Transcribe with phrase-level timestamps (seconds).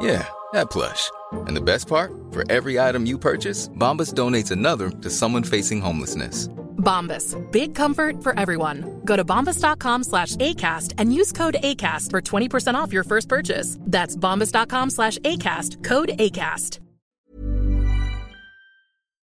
[0.00, 1.10] Yeah, that plush.
[1.32, 2.12] And the best part?
[2.30, 6.48] For every item you purchase, Bombas donates another to someone facing homelessness.
[6.78, 7.34] Bombas.
[7.50, 9.00] Big comfort for everyone.
[9.04, 13.78] Go to bombas.com slash ACAST and use code ACAST for 20% off your first purchase.
[13.80, 15.82] That's bombas.com slash ACAST.
[15.82, 16.80] Code ACAST.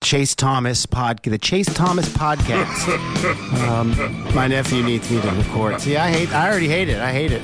[0.04, 2.88] Chase Thomas pod, the Chase Thomas podcast.
[3.68, 5.82] um, my nephew needs me to record.
[5.82, 6.32] See, I hate.
[6.34, 7.00] I already hate it.
[7.00, 7.42] I hate it.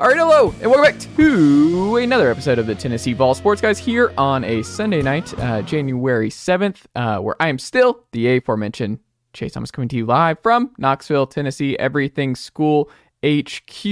[0.00, 3.78] All right, hello, and welcome back to another episode of the Tennessee Vol Sports Guys
[3.78, 8.98] here on a Sunday night, uh, January 7th, uh, where I am still the aforementioned
[9.34, 12.90] Chase Thomas coming to you live from Knoxville, Tennessee, Everything School
[13.24, 13.86] HQ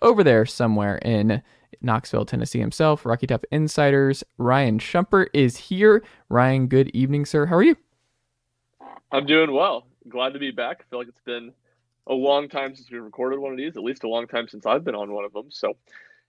[0.00, 1.42] over there somewhere in
[1.82, 3.04] Knoxville, Tennessee himself.
[3.04, 6.04] Rocky Top Insiders, Ryan Schumpert is here.
[6.28, 7.46] Ryan, good evening, sir.
[7.46, 7.76] How are you?
[9.10, 9.88] I'm doing well.
[10.08, 10.82] Glad to be back.
[10.82, 11.52] I feel like it's been
[12.06, 14.66] a long time since we recorded one of these, at least a long time since
[14.66, 15.50] I've been on one of them.
[15.50, 15.74] So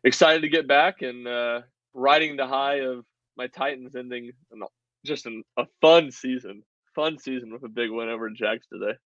[0.03, 1.61] excited to get back and uh,
[1.93, 3.05] riding the high of
[3.37, 4.31] my Titans ending
[5.05, 6.63] just an, a fun season,
[6.93, 8.97] fun season with a big win over Jags today.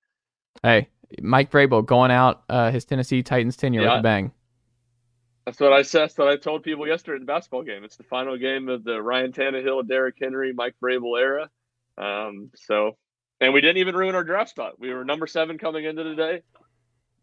[0.64, 0.90] Hey,
[1.22, 3.94] Mike Vrabel going out uh, his Tennessee Titans tenure yeah.
[3.94, 4.32] with a bang.
[5.46, 6.02] That's what I said.
[6.02, 7.84] That's what I told people yesterday in the basketball game.
[7.84, 11.50] It's the final game of the Ryan Tannehill, Derrick Henry, Mike Vrabel era.
[11.98, 12.98] Um, so,
[13.42, 14.80] and we didn't even ruin our draft spot.
[14.80, 16.42] We were number seven coming into today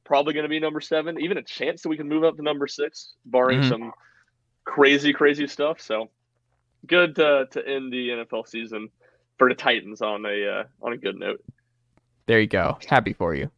[0.07, 2.43] probably going to be number seven, even a chance that we can move up to
[2.43, 3.69] number six, barring mm-hmm.
[3.69, 3.93] some
[4.65, 5.81] crazy, crazy stuff.
[5.81, 6.09] So
[6.87, 8.89] good to, to end the NFL season
[9.37, 11.43] for the Titans on a uh, on a good note.
[12.27, 12.79] There you go.
[12.87, 13.51] Happy for you.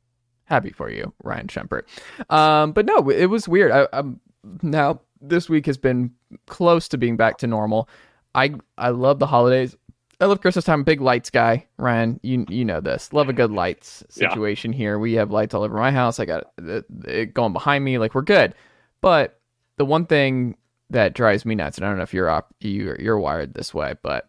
[0.44, 1.82] Happy for you, Ryan Schumpert.
[2.30, 3.70] Um, but no, it was weird.
[3.70, 4.18] I, I'm
[4.62, 6.10] now this week has been
[6.46, 7.88] close to being back to normal.
[8.34, 9.76] I I love the holidays.
[10.20, 10.82] I love Christmas time.
[10.82, 12.18] Big lights guy, Ryan.
[12.22, 13.12] You you know this.
[13.12, 14.78] Love a good lights situation yeah.
[14.78, 14.98] here.
[14.98, 16.18] We have lights all over my house.
[16.18, 17.98] I got it, it going behind me.
[17.98, 18.54] Like we're good.
[19.00, 19.38] But
[19.76, 20.56] the one thing
[20.90, 23.72] that drives me nuts, and I don't know if you're up, you you're wired this
[23.72, 24.28] way, but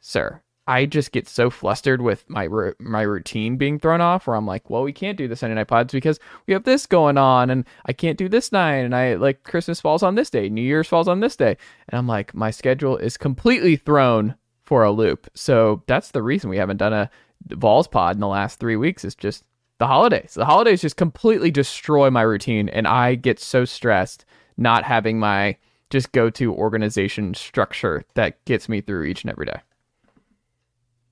[0.00, 2.48] sir, I just get so flustered with my
[2.78, 4.26] my routine being thrown off.
[4.26, 6.84] Where I'm like, well, we can't do the Sunday night pods because we have this
[6.84, 10.28] going on, and I can't do this night, and I like Christmas falls on this
[10.28, 11.56] day, New Year's falls on this day,
[11.88, 14.34] and I'm like, my schedule is completely thrown
[14.66, 15.28] for a loop.
[15.34, 17.10] So that's the reason we haven't done a
[17.48, 19.04] Vols pod in the last three weeks.
[19.04, 19.44] Is just
[19.78, 20.34] the holidays.
[20.34, 24.24] The holidays just completely destroy my routine, and I get so stressed
[24.56, 25.56] not having my
[25.90, 29.60] just go to organization structure that gets me through each and every day.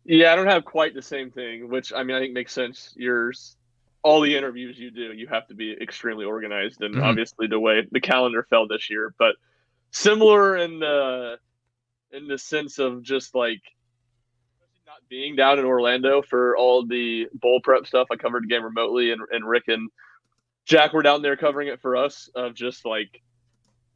[0.04, 2.92] Yeah, I don't have quite the same thing, which I mean I think makes sense.
[2.97, 3.56] Yours,
[4.03, 7.04] all the interviews you do, you have to be extremely organized, and mm-hmm.
[7.04, 9.36] obviously the way the calendar fell this year, but
[9.92, 11.38] similar in the
[12.14, 13.60] in the sense of just like
[14.86, 18.09] not being down in Orlando for all the bowl prep stuff.
[18.10, 19.91] I covered the game remotely, and, and Rick and
[20.65, 22.30] Jack were down there covering it for us.
[22.34, 23.21] Of just like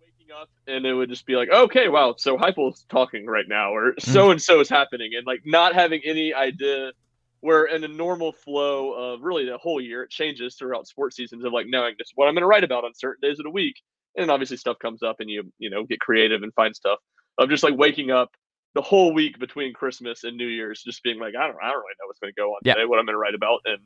[0.00, 3.74] waking up, and it would just be like, okay, wow, so Heupel's talking right now,
[3.74, 6.92] or so and so is happening, and like not having any idea.
[7.40, 11.44] Where in a normal flow of really the whole year, it changes throughout sports seasons
[11.44, 13.50] of like knowing this what I'm going to write about on certain days of the
[13.50, 13.76] week,
[14.16, 16.98] and obviously stuff comes up, and you you know get creative and find stuff
[17.38, 18.32] of just like waking up
[18.74, 21.78] the whole week between Christmas and New Year's, just being like, I don't, I don't
[21.78, 22.74] really know what's going to go on yeah.
[22.74, 23.78] today, what I'm going to write about, and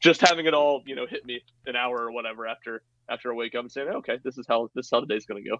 [0.00, 3.36] just having it all, you know, hit me an hour or whatever after after I
[3.36, 5.48] wake up and saying, okay, this is how this is how the day's going to
[5.48, 5.56] go.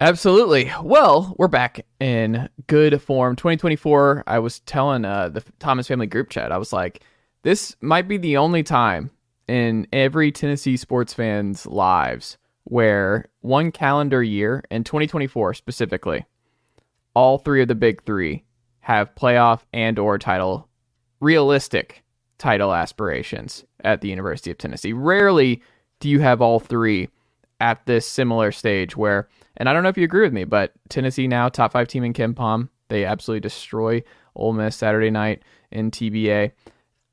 [0.00, 0.72] Absolutely.
[0.82, 3.36] Well, we're back in good form.
[3.36, 7.02] 2024, I was telling uh, the Thomas family group chat, I was like,
[7.42, 9.10] this might be the only time
[9.48, 16.24] in every Tennessee sports fans' lives where one calendar year, in 2024 specifically,
[17.14, 18.44] all three of the big three
[18.80, 20.68] have playoff and or title,
[21.20, 22.02] realistic
[22.38, 24.92] title aspirations at the University of Tennessee.
[24.92, 25.62] Rarely
[26.00, 27.08] do you have all three
[27.60, 30.72] at this similar stage where, and I don't know if you agree with me, but
[30.88, 32.70] Tennessee now top five team in KenPom.
[32.88, 34.02] They absolutely destroy
[34.34, 36.52] Ole Miss Saturday night in TBA.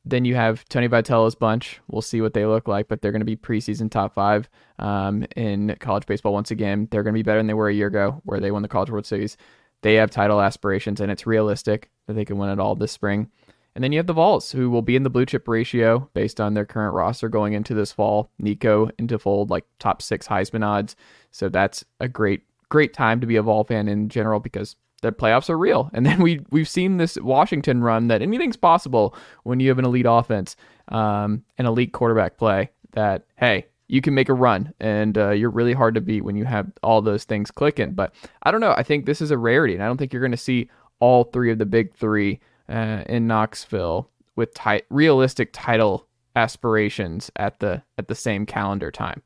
[0.10, 1.82] Then you have Tony Vitello's bunch.
[1.90, 4.50] We'll see what they look like, but they're going to be preseason top five
[4.80, 6.88] um, in college baseball once again.
[6.90, 8.70] They're going to be better than they were a year ago, where they won the
[8.70, 9.36] College World Series.
[9.82, 13.30] They have title aspirations, and it's realistic that they can win it all this spring.
[13.76, 16.40] And then you have the Vols, who will be in the blue chip ratio based
[16.40, 18.32] on their current roster going into this fall.
[18.40, 20.96] Nico into fold, like top six Heisman odds.
[21.32, 25.12] So that's a great, great time to be a Vol fan in general because the
[25.12, 25.90] playoffs are real.
[25.94, 29.86] And then we we've seen this Washington run that anything's possible when you have an
[29.86, 30.56] elite offense,
[30.90, 32.72] um, an elite quarterback play.
[32.94, 36.36] That hey, you can make a run, and uh, you're really hard to beat when
[36.36, 37.92] you have all those things clicking.
[37.94, 38.14] But
[38.44, 38.74] I don't know.
[38.76, 41.26] I think this is a rarity, and I don't think you're going to see all
[41.26, 42.40] three of the big three
[42.70, 49.22] uh, in Knoxville with ti- realistic title aspirations at the at the same calendar time.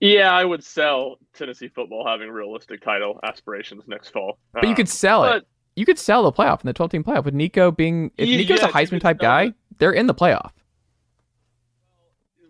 [0.00, 4.38] Yeah, I would sell Tennessee football having realistic title aspirations next fall.
[4.52, 5.48] But you could sell but, it.
[5.74, 8.36] You could sell the playoff in the 12 team playoff with Nico being if Yeah,
[8.36, 9.54] Nico's a Heisman type guy, it.
[9.78, 10.50] they're in the playoff.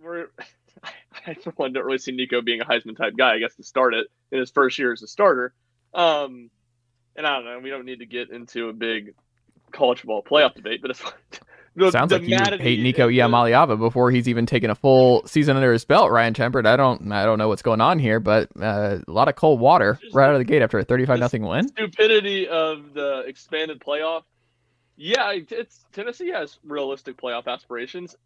[0.02, 0.28] We're,
[1.26, 3.34] I for one don't really see Nico being a Heisman type guy.
[3.34, 5.52] I guess to start it in his first year as a starter.
[5.94, 6.50] Um,
[7.16, 7.58] and I don't know.
[7.60, 9.14] We don't need to get into a big
[9.72, 11.02] college football playoff debate, but it's
[11.78, 15.56] the, Sounds the like you hate Nico Iamaleava before he's even taken a full season
[15.56, 16.10] under his belt.
[16.10, 19.28] Ryan Schumpert, I don't, I don't know what's going on here, but uh, a lot
[19.28, 21.68] of cold water right out of the gate after a 35 nothing win.
[21.68, 24.22] stupidity of the expanded playoff.
[24.96, 28.16] Yeah, it's Tennessee has realistic playoff aspirations.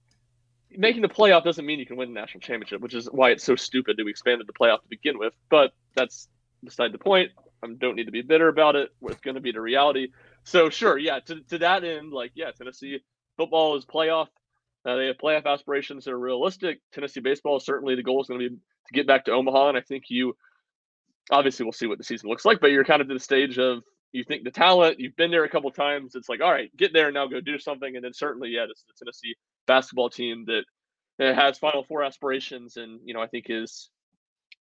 [0.74, 3.44] Making the playoff doesn't mean you can win the national championship, which is why it's
[3.44, 5.34] so stupid that we expanded the playoff to begin with.
[5.50, 6.28] But that's
[6.64, 7.30] beside the point.
[7.62, 8.90] I don't need to be bitter about it.
[9.02, 10.08] It's going to be the reality.
[10.44, 11.20] So sure, yeah.
[11.20, 13.02] To, to that end, like yeah, Tennessee
[13.36, 14.28] football is playoff.
[14.84, 16.80] Uh, they have playoff aspirations that are realistic.
[16.92, 19.78] Tennessee baseball certainly the goal is going to be to get back to Omaha, and
[19.78, 20.36] I think you
[21.30, 23.58] obviously we'll see what the season looks like, but you're kind of to the stage
[23.58, 23.82] of
[24.12, 26.14] you think the talent, you've been there a couple times.
[26.14, 27.96] It's like, all right, get there and now go do something.
[27.96, 29.34] And then certainly, yeah, this is the Tennessee
[29.66, 30.64] basketball team that
[31.18, 33.90] has Final Four aspirations, and you know, I think is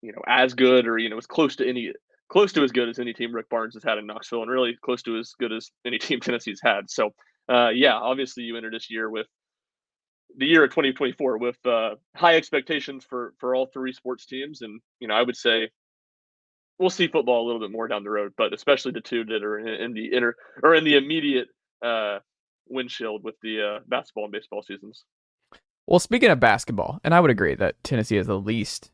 [0.01, 1.91] you know as good or you know as close to any
[2.29, 4.77] close to as good as any team Rick Barnes has had in Knoxville, and really
[4.83, 6.89] close to as good as any team Tennessee's had.
[6.89, 7.13] So,
[7.49, 9.27] uh, yeah, obviously you enter this year with
[10.37, 14.81] the year of 2024 with uh, high expectations for for all three sports teams, and
[14.99, 15.69] you know, I would say
[16.79, 19.43] we'll see football a little bit more down the road, but especially the two that
[19.43, 21.47] are in, the inner or in the immediate
[21.81, 22.19] uh,
[22.67, 25.05] windshield with the uh, basketball and baseball seasons.
[25.87, 28.91] Well, speaking of basketball, and I would agree that Tennessee has the least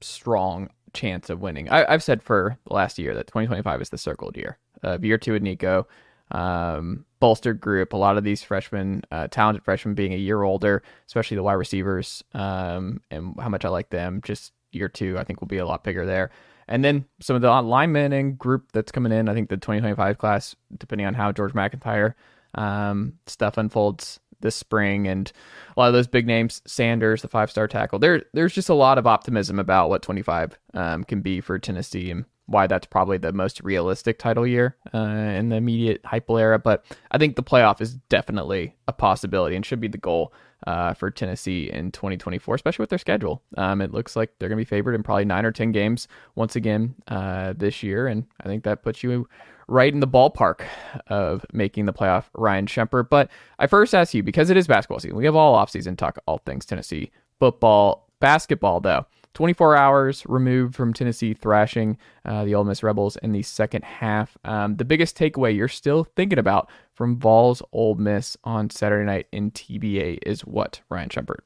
[0.00, 1.68] strong chance of winning.
[1.68, 4.58] I, I've said for the last year that 2025 is the circled year.
[4.82, 5.86] Uh, year two with Nico,
[6.30, 7.92] um, bolstered group.
[7.92, 11.54] A lot of these freshmen, uh, talented freshmen, being a year older, especially the wide
[11.54, 14.20] receivers, um, and how much I like them.
[14.22, 16.30] Just year two, I think will be a lot bigger there.
[16.68, 19.28] And then some of the linemen and group that's coming in.
[19.28, 22.14] I think the 2025 class, depending on how George MacIntyre
[22.54, 25.30] um, stuff unfolds this spring, and
[25.76, 27.98] a lot of those big names, Sanders, the five star tackle.
[27.98, 32.10] There, there's just a lot of optimism about what 25 um, can be for Tennessee
[32.10, 36.58] and why that's probably the most realistic title year uh, in the immediate Heupel era.
[36.58, 40.32] But I think the playoff is definitely a possibility and should be the goal
[40.66, 43.40] uh, for Tennessee in 2024, especially with their schedule.
[43.56, 46.08] Um, it looks like they're going to be favored in probably nine or 10 games
[46.34, 48.08] once again uh, this year.
[48.08, 49.28] And I think that puts you
[49.68, 50.62] right in the ballpark
[51.06, 53.08] of making the playoff, Ryan Schumpert.
[53.08, 53.30] But
[53.60, 56.38] I first ask you, because it is basketball season, we have all offseason talk all
[56.38, 59.06] things Tennessee football, basketball, though.
[59.34, 64.36] 24 hours removed from Tennessee thrashing uh, the Ole Miss Rebels in the second half.
[64.44, 69.26] Um, the biggest takeaway you're still thinking about from Vols Ole Miss on Saturday night
[69.32, 71.40] in TBA is what, Ryan Schumpert?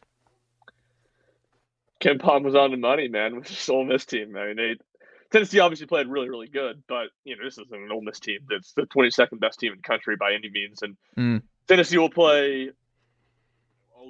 [2.00, 4.36] Ken Palm was on the money, man, with this Ole Miss team.
[4.36, 4.74] I mean, they
[5.30, 8.40] Tennessee obviously played really, really good, but you know this isn't an Ole Miss team
[8.48, 11.42] that's the 22nd best team in the country by any means, and Mm.
[11.66, 12.70] Tennessee will play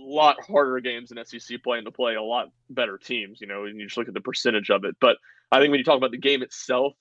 [0.05, 3.41] lot harder games than SEC playing to play a lot better teams.
[3.41, 4.97] You know, and you just look at the percentage of it.
[5.01, 5.17] But
[5.51, 6.95] I think when you talk about the game itself,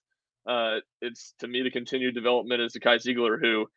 [0.47, 3.67] uh, it's to me the continued development is the Kai Zeigler who.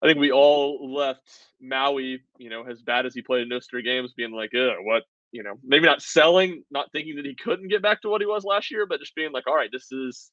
[0.00, 1.28] I think we all left
[1.60, 4.74] Maui, you know, as bad as he played in those three games, being like, "Uh,
[4.82, 8.20] what you know, maybe not selling, not thinking that he couldn't get back to what
[8.20, 10.30] he was last year, but just being like, all right, this is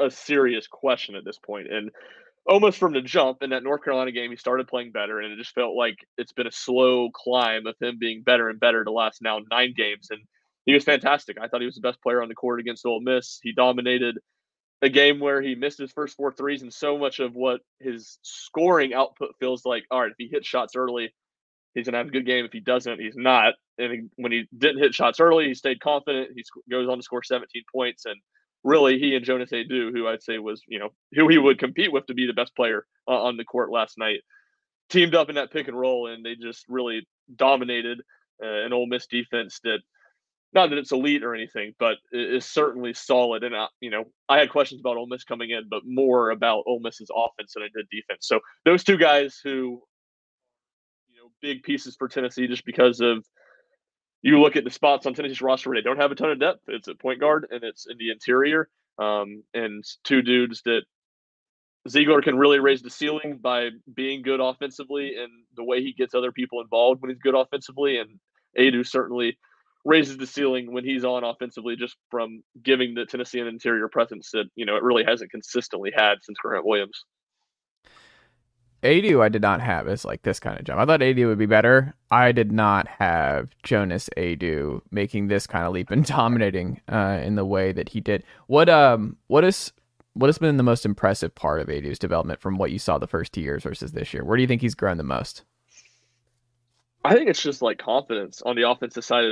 [0.00, 1.72] a serious question at this point.
[1.72, 1.90] And
[2.46, 5.36] almost from the jump in that North Carolina game, he started playing better, and it
[5.36, 8.90] just felt like it's been a slow climb of him being better and better the
[8.90, 10.08] last now nine games.
[10.10, 10.20] And
[10.66, 11.38] he was fantastic.
[11.40, 13.38] I thought he was the best player on the court against Ole Miss.
[13.42, 14.18] He dominated
[14.82, 18.18] a game where he missed his first four threes, and so much of what his
[18.22, 19.84] scoring output feels like.
[19.90, 21.14] All right, if he hits shots early,
[21.74, 22.44] he's gonna have a good game.
[22.44, 23.54] If he doesn't, he's not.
[23.78, 26.30] And when he didn't hit shots early, he stayed confident.
[26.34, 28.16] He goes on to score 17 points, and
[28.64, 31.92] really, he and Jonas Aidoo, who I'd say was you know who he would compete
[31.92, 34.20] with to be the best player uh, on the court last night,
[34.90, 37.06] teamed up in that pick and roll, and they just really
[37.36, 38.00] dominated
[38.42, 39.78] uh, an Ole Miss defense that.
[40.52, 43.42] Not that it's elite or anything, but is certainly solid.
[43.42, 46.62] And I, you know, I had questions about Ole Miss coming in, but more about
[46.68, 48.28] Ole Miss's offense than I did defense.
[48.28, 49.82] So those two guys who
[51.10, 53.24] you know, big pieces for Tennessee just because of
[54.24, 56.40] you look at the spots on Tennessee's roster where they don't have a ton of
[56.40, 56.62] depth.
[56.68, 58.70] It's at point guard and it's in the interior.
[58.98, 60.82] Um, and two dudes that
[61.86, 66.14] Zeigler can really raise the ceiling by being good offensively and the way he gets
[66.14, 67.98] other people involved when he's good offensively.
[67.98, 68.18] And
[68.58, 69.36] Aidoo certainly
[69.84, 74.30] raises the ceiling when he's on offensively just from giving the Tennessee an interior presence
[74.30, 77.04] that, you know, it really hasn't consistently had since Grant Williams.
[78.84, 80.78] Aidoo I did not have as like this kind of jump.
[80.78, 81.94] I thought Aidoo would be better.
[82.10, 87.34] I did not have Jonas Aidoo making this kind of leap and dominating uh, in
[87.34, 88.22] the way that he did.
[88.46, 89.72] What um what is
[90.12, 93.06] what has been the most impressive part of Aidoo's development from what you saw the
[93.06, 94.24] first two years versus this year?
[94.24, 95.42] Where do you think he's grown the most?
[97.04, 99.24] I think it's just like confidence on the offensive side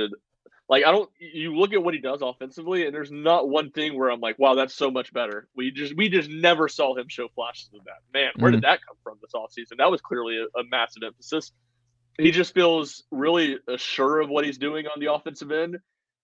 [0.69, 3.97] like I don't you look at what he does offensively and there's not one thing
[3.97, 5.47] where I'm like, wow, that's so much better.
[5.55, 7.99] We just we just never saw him show flashes of that.
[8.13, 8.57] Man, where mm-hmm.
[8.57, 9.77] did that come from this offseason?
[9.77, 11.51] That was clearly a, a, massive emphasis.
[12.17, 15.77] He just feels really sure of what he's doing on the offensive end.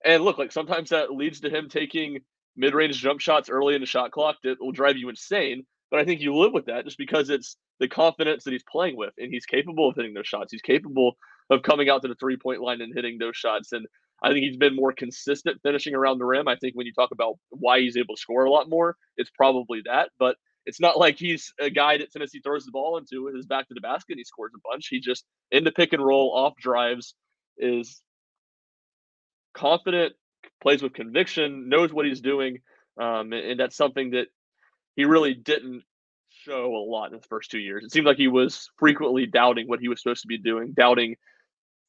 [0.05, 2.19] And look, like sometimes that leads to him taking
[2.55, 5.65] mid-range jump shots early in the shot clock that will drive you insane.
[5.91, 8.95] But I think you live with that just because it's the confidence that he's playing
[8.95, 10.51] with and he's capable of hitting those shots.
[10.51, 11.17] He's capable
[11.49, 13.71] of coming out to the three-point line and hitting those shots.
[13.71, 13.87] And
[14.21, 16.47] I think he's been more consistent finishing around the rim.
[16.47, 19.31] I think when you talk about why he's able to score a lot more, it's
[19.35, 20.09] probably that.
[20.19, 20.35] But
[20.65, 23.67] it's not like he's a guy that Tennessee throws the ball into with his back
[23.67, 24.17] to the basket.
[24.17, 24.87] He scores a bunch.
[24.89, 27.15] He just in the pick and roll off drives
[27.57, 28.01] is
[29.53, 30.13] confident,
[30.61, 32.59] plays with conviction, knows what he's doing,
[32.99, 34.27] um, and that's something that
[34.95, 35.83] he really didn't
[36.29, 37.83] show a lot in his first two years.
[37.83, 41.15] It seemed like he was frequently doubting what he was supposed to be doing, doubting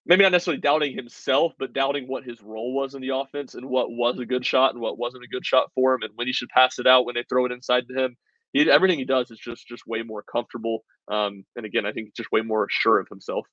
[0.06, 3.68] maybe not necessarily doubting himself, but doubting what his role was in the offense and
[3.68, 6.26] what was a good shot and what wasn't a good shot for him, and when
[6.26, 8.16] he should pass it out when they throw it inside to him.
[8.52, 12.14] He, everything he does is just just way more comfortable, um, and again, I think
[12.16, 13.46] just way more sure of himself.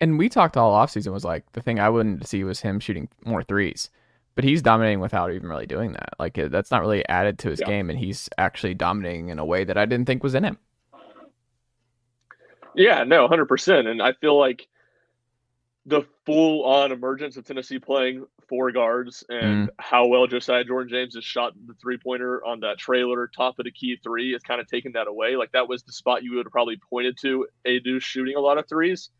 [0.00, 3.08] And we talked all offseason was like the thing I wouldn't see was him shooting
[3.24, 3.88] more threes,
[4.34, 6.10] but he's dominating without even really doing that.
[6.18, 7.68] Like that's not really added to his yeah.
[7.68, 10.58] game, and he's actually dominating in a way that I didn't think was in him.
[12.74, 14.68] Yeah, no, hundred percent, and I feel like
[15.86, 19.70] the full on emergence of Tennessee playing four guards and mm.
[19.78, 23.64] how well Josiah Jordan James has shot the three pointer on that trailer top of
[23.64, 25.36] the key three has kind of taken that away.
[25.36, 28.58] Like that was the spot you would have probably pointed to Aidoo shooting a lot
[28.58, 29.10] of threes.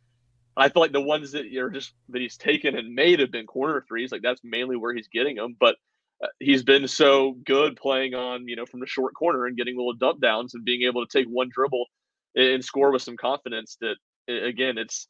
[0.56, 3.46] I feel like the ones that you're just that he's taken and made have been
[3.46, 4.10] corner threes.
[4.10, 5.54] Like that's mainly where he's getting them.
[5.58, 5.76] But
[6.22, 9.76] uh, he's been so good playing on you know from the short corner and getting
[9.76, 11.86] little dump downs and being able to take one dribble
[12.34, 13.96] and score with some confidence that
[14.28, 15.08] again it's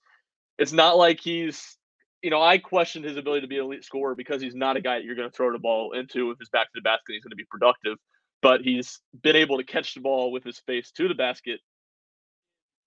[0.58, 1.76] it's not like he's
[2.22, 4.80] you know, I questioned his ability to be an elite scorer because he's not a
[4.80, 7.12] guy that you're going to throw the ball into with his back to the basket.
[7.12, 7.98] He's going to be productive,
[8.42, 11.60] but he's been able to catch the ball with his face to the basket,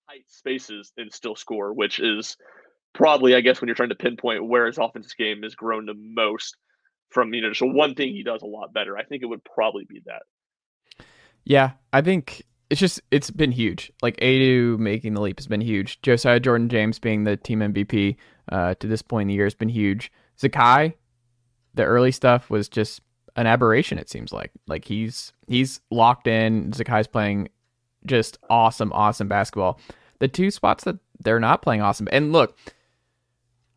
[0.09, 2.35] tight spaces, and still score, which is
[2.93, 5.93] probably, I guess, when you're trying to pinpoint where his offensive game has grown the
[5.93, 6.57] most
[7.09, 8.97] from, you know, so one thing he does a lot better.
[8.97, 10.23] I think it would probably be that.
[11.45, 13.91] Yeah, I think it's just it's been huge.
[14.01, 16.01] Like Aidoo making the leap has been huge.
[16.01, 18.15] Josiah Jordan James being the team MVP
[18.51, 20.11] uh, to this point in the year has been huge.
[20.39, 20.93] Zakai,
[21.73, 23.01] the early stuff was just
[23.35, 23.97] an aberration.
[23.97, 26.71] It seems like like he's he's locked in.
[26.71, 27.49] Zakai's playing
[28.05, 29.79] just awesome, awesome basketball.
[30.19, 32.07] The two spots that they're not playing awesome.
[32.11, 32.57] And look,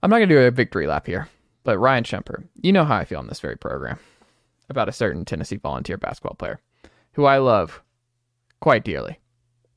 [0.03, 1.29] I'm not gonna do a victory lap here,
[1.65, 3.99] but Ryan Schumpert, you know how I feel on this very program
[4.69, 6.61] about a certain Tennessee volunteer basketball player
[7.13, 7.83] who I love
[8.63, 9.19] quite dearly.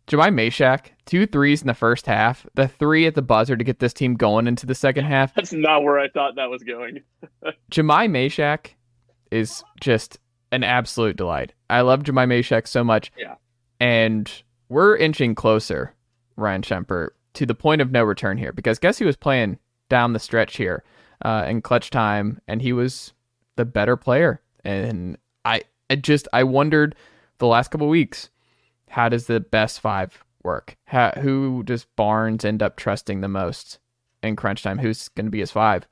[0.07, 3.79] Jahmai Mashack, two threes in the first half, the three at the buzzer to get
[3.79, 5.33] this team going into the second half.
[5.33, 7.01] That's not where I thought that was going.
[7.71, 8.75] Jahmai Mashack
[9.31, 10.19] is just
[10.51, 11.53] an absolute delight.
[11.69, 13.11] I love Jahmai Mashack so much.
[13.17, 13.35] Yeah.
[13.79, 14.31] And
[14.69, 15.95] we're inching closer,
[16.37, 19.57] Ryan Schumpert, to the point of no return here because guess who was playing
[19.89, 20.83] down the stretch here
[21.23, 23.13] uh, in clutch time, and he was
[23.55, 24.41] the better player.
[24.63, 26.95] And I, I just I wondered
[27.39, 28.29] the last couple weeks,
[28.95, 30.77] how does the best five work?
[30.85, 33.79] How, who does Barnes end up trusting the most
[34.23, 34.79] in crunch time?
[34.79, 35.85] Who's going to be his five?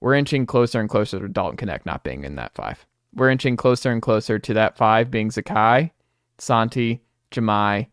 [0.00, 2.86] We're inching closer and closer to Dalton Knecht not being in that five.
[3.14, 5.90] We're inching closer and closer to that five being Zakai,
[6.38, 7.88] Santi, Jahmai,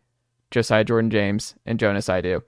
[0.50, 2.40] Josiah Jordan James, and Jonas Aidoo.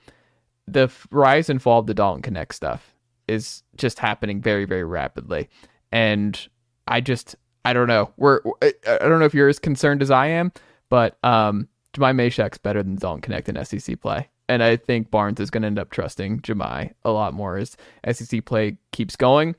[0.67, 2.95] The rise and fall of the Dalton Knecht stuff
[3.27, 5.51] is just happening very, very rapidly.
[5.93, 6.49] And
[6.87, 7.37] I just,
[7.67, 8.15] I don't know.
[8.17, 10.53] We're, I don't know if you're as concerned as I am,
[10.89, 14.29] but um, Jahmai Mashack's better than Dalton Knecht in SEC play.
[14.49, 17.77] And I think Barnes is going to end up trusting Jahmai a lot more as
[18.11, 19.55] SEC play keeps going.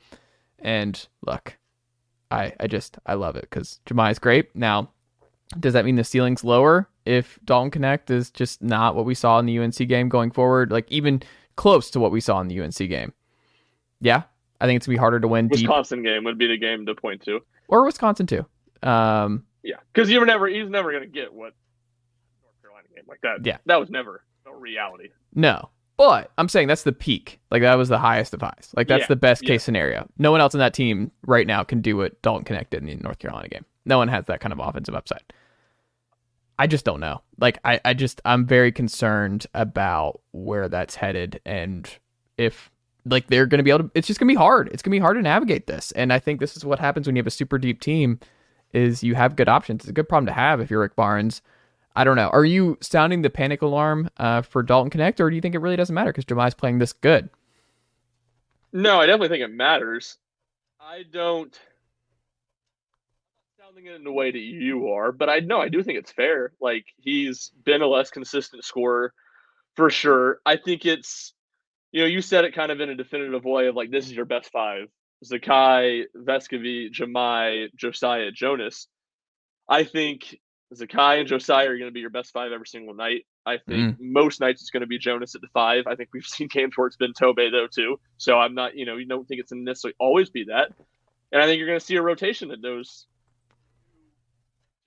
[0.60, 1.58] And look,
[2.32, 4.56] I, I just, I love it because Jahmai is great.
[4.56, 4.90] Now,
[5.60, 9.40] does that mean the ceiling's lower if Dalton Knecht is just not what we saw
[9.40, 10.72] in the UNC game going forward?
[10.72, 11.22] Like even
[11.56, 13.14] close to what we saw in the UNC game?
[14.02, 14.24] Yeah,
[14.62, 15.50] I think it's gonna be harder to win.
[15.50, 16.14] Wisconsin deep.
[16.14, 18.46] game would be the game to point to, or Wisconsin too.
[18.84, 21.54] Um, yeah, because you're never he's never gonna get what
[22.96, 23.46] game like that.
[23.46, 25.10] Yeah, that was never a reality.
[25.34, 25.70] No,
[26.00, 27.42] but I'm saying that's the peak.
[27.52, 28.72] Like that was the highest of highs.
[28.76, 29.50] Like that's yeah, the best yeah.
[29.50, 30.08] case scenario.
[30.18, 32.86] No one else in that team right now can do what Dalton Knecht did in
[32.88, 33.66] the North Carolina game.
[33.86, 35.24] No one has that kind of offensive upside.
[36.58, 37.22] I just don't know.
[37.38, 41.90] Like I, I just I'm very concerned about where that's headed and
[42.38, 42.72] if
[43.06, 44.70] like they're gonna be able to it's just gonna be hard.
[44.72, 45.92] It's gonna be hard to navigate this.
[45.94, 48.22] And I think this is what happens when you have a super deep team
[48.72, 49.82] is you have good options.
[49.82, 51.42] It's a good problem to have if you're Rick Barnes
[51.96, 52.30] I don't know.
[52.30, 55.60] Are you sounding the panic alarm uh, for Dalton Knecht, or do you think it
[55.60, 57.30] really doesn't matter because Jahmai's playing this good?
[58.72, 60.18] No, I definitely think it matters.
[60.80, 61.58] I don't
[63.60, 66.12] sounding it in the way that you are, but I know I do think it's
[66.12, 66.54] fair.
[66.60, 69.14] Like he's been a less consistent scorer
[69.76, 70.40] for sure.
[70.46, 71.34] I think it's
[71.92, 74.14] you know, you said it kind of in a definitive way of like this is
[74.14, 74.88] your best five.
[75.26, 78.88] Zakai, Vescovi, Jahmai, Josiah, Jonas.
[79.68, 80.40] I think
[80.74, 83.26] Zakai and Josiah are going to be your best five every single night.
[83.46, 84.00] I think mm.
[84.00, 85.88] most nights it's going to be Jonas at the five.
[85.88, 88.00] I think we've seen games where it's been Tobe though too.
[88.18, 90.72] So I'm not, you know, you don't think it's necessarily always be that.
[91.32, 93.08] And I think you're going to see a rotation at those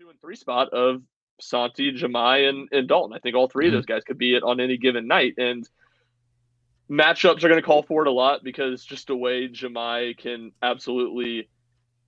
[0.01, 1.03] two and three spot of
[1.41, 3.17] Santi, Jahmai, and, and Dalton.
[3.17, 3.69] I think all 3 mm.
[3.69, 5.35] of those guys could be it on any given night.
[5.39, 5.69] And
[6.91, 10.53] matchups are going to call for it a lot because just the way Jahmai can
[10.63, 11.49] absolutely–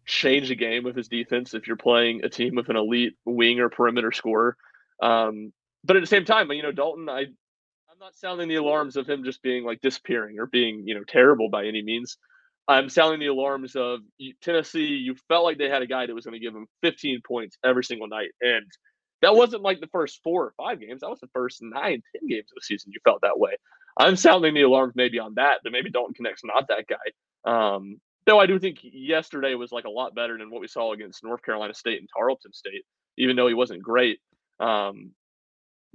[0.06, 3.60] change a game with his defense if you're playing a team with an elite wing
[3.60, 4.56] or perimeter scorer.
[5.02, 5.52] Um,
[5.84, 7.20] but at the same time, you know, Dalton, I
[7.94, 11.04] I'm not sounding the alarms of him just being like disappearing or being, you know,
[11.06, 12.16] terrible by any means.
[12.66, 14.00] I'm sounding the alarms of
[14.42, 14.86] Tennessee.
[14.86, 17.58] You felt like they had a guy that was going to give them 15 points
[17.62, 18.66] every single night, and
[19.22, 21.02] that wasn't like the first four or five games.
[21.02, 22.90] That was the first nine, ten games of the season.
[22.92, 23.52] You felt that way.
[23.98, 25.58] I'm sounding the alarms maybe on that.
[25.62, 26.96] That maybe Dalton Knecht's not that guy.
[27.44, 30.92] Um, Though I do think yesterday was like a lot better than what we saw
[30.92, 32.84] against North Carolina State and Tarleton State,
[33.18, 34.18] even though he wasn't great.
[34.60, 35.12] Um,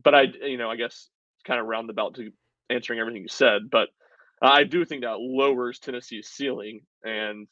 [0.04, 1.10] but I, you know, I guess
[1.46, 2.32] kind of roundabout to
[2.70, 3.70] answering everything you said.
[3.72, 3.90] But
[4.42, 7.48] I do think that lowers Tennessee's ceiling, and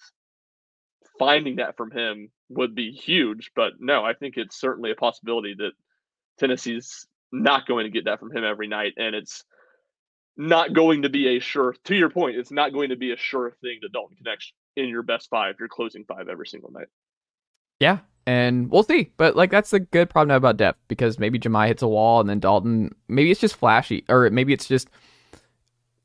[1.17, 3.51] finding that from him would be huge.
[3.55, 5.71] But no, I think it's certainly a possibility that
[6.39, 9.43] Tennessee's not going to get that from him every night, and it's
[10.37, 11.75] not going to be a sure.
[11.85, 14.87] To your point, it's not going to be a sure thing to Dalton Connection in
[14.87, 16.87] your best five, your closing five every single night.
[17.79, 19.11] Yeah, and we'll see.
[19.17, 21.87] But like that's a good problem to have about depth because maybe Jahmai hits a
[21.87, 24.89] wall and then Dalton maybe it's just flashy or maybe it's just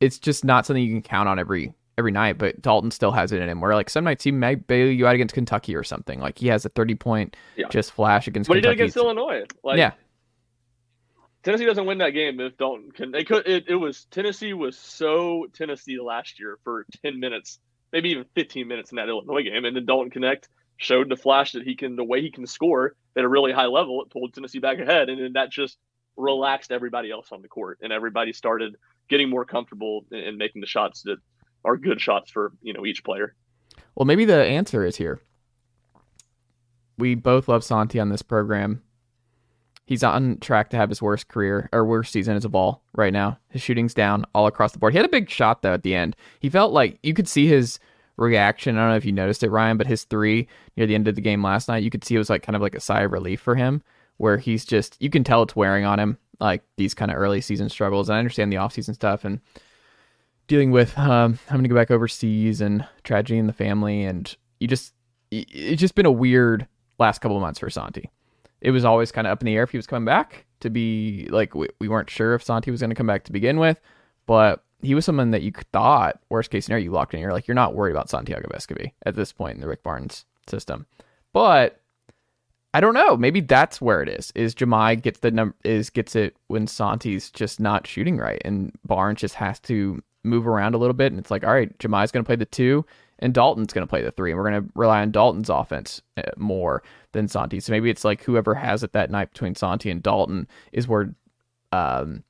[0.01, 3.33] it's just not something you can count on every every night, but Dalton still has
[3.33, 3.61] it in him.
[3.61, 6.21] Where like some nights he may bail you out against Kentucky or something.
[6.21, 7.69] Like he has a thirty point yeah.
[7.69, 8.49] just flash against.
[8.49, 8.71] What Kentucky.
[8.71, 9.45] he did against Illinois.
[9.63, 9.93] Like, yeah.
[11.43, 13.11] Tennessee doesn't win that game if Dalton can.
[13.11, 13.47] They could.
[13.49, 17.59] It, it was Tennessee was so Tennessee last year for ten minutes
[17.93, 19.65] maybe even 15 minutes in that Illinois game.
[19.65, 22.95] And then Dalton Knecht showed the flash that he can, the way he can score
[23.17, 25.09] at a really high level, it pulled Tennessee back ahead.
[25.09, 25.79] And then that just
[26.17, 27.79] relaxed everybody else on the court.
[27.83, 28.77] And everybody started
[29.09, 31.19] getting more comfortable and making the shots that
[31.65, 33.35] are good shots for, you know, each player.
[33.95, 35.21] Well, maybe the answer is here.
[36.99, 38.83] We both love Santi on this program.
[39.93, 43.13] He's on track to have his worst career or worst season as a ball right
[43.13, 43.37] now.
[43.51, 44.95] His shooting's down all across the board.
[44.95, 46.17] He had a big shot though at the end.
[46.41, 47.79] He felt like you could see his
[48.17, 48.79] reaction.
[48.79, 51.15] I don't know if you noticed it, Ryan, but his three near the end of
[51.15, 53.03] the game last night, you could see it was like kind of like a sigh
[53.03, 53.83] of relief for him,
[54.17, 57.43] where he's just you can tell it's wearing on him, like these kind of early
[57.43, 58.09] season struggles.
[58.09, 59.41] And I understand the offseason stuff and
[60.47, 64.69] dealing with um, having to go back overseas and tragedy in the family, and you
[64.69, 64.95] just
[65.31, 66.67] it's just been a weird
[66.99, 68.09] last couple of months for Santi
[68.63, 70.71] it was always kind of up in the air if he was coming back to
[70.71, 73.59] be like we, we weren't sure if Santi was going to come back to begin
[73.59, 73.79] with,
[74.27, 77.21] but he was someone that you thought worst case scenario you locked in.
[77.21, 80.25] You're like you're not worried about Santiago Vescovi at this point in the Rick Barnes
[80.47, 80.87] system,
[81.33, 81.81] but
[82.73, 83.17] I don't know.
[83.17, 84.33] Maybe that's where it is.
[84.35, 88.73] Is Jahmai gets the number is gets it when Santi's just not shooting right, and
[88.87, 92.13] Barnes just has to move around a little bit, and it's like, all right, Jahmai's
[92.13, 92.87] going to play the two,
[93.23, 96.03] and Dalton's going to play the three, and we're going to rely on Dalton's offense
[96.17, 96.83] uh, more
[97.13, 97.61] than Santi.
[97.61, 101.15] So maybe it's like whoever has it that night between Santi and Dalton is where
[101.71, 102.25] um,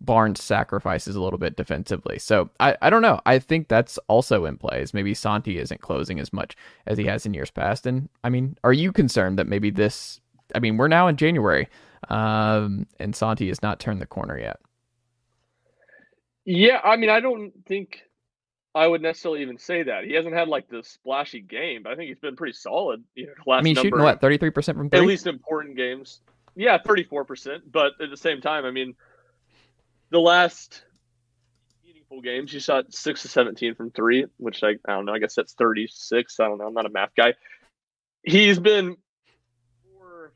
[0.00, 2.18] Barnes sacrifices a little bit defensively.
[2.20, 3.20] So I, I don't know.
[3.26, 4.80] I think that's also in play.
[4.80, 6.56] Is maybe Santi isn't closing as much
[6.86, 7.84] as he has in years past.
[7.84, 10.20] And I mean, are you concerned that maybe this?
[10.54, 11.68] I mean, we're now in January,
[12.08, 14.60] um, and Santi has not turned the corner yet.
[16.44, 18.02] Yeah, I mean, I don't think
[18.76, 21.96] I would necessarily even say that he hasn't had like the splashy game, but I
[21.96, 23.02] think he's been pretty solid.
[23.14, 25.26] You know, last I mean, number, shooting what thirty three percent from three, at least
[25.26, 26.20] important games.
[26.54, 27.72] Yeah, thirty four percent.
[27.72, 28.94] But at the same time, I mean,
[30.10, 30.84] the last
[31.86, 35.14] meaningful games, he shot six to seventeen from three, which I, I don't know.
[35.14, 36.38] I guess that's thirty six.
[36.38, 36.66] I don't know.
[36.66, 37.32] I'm not a math guy.
[38.24, 38.96] He's been
[39.98, 40.34] more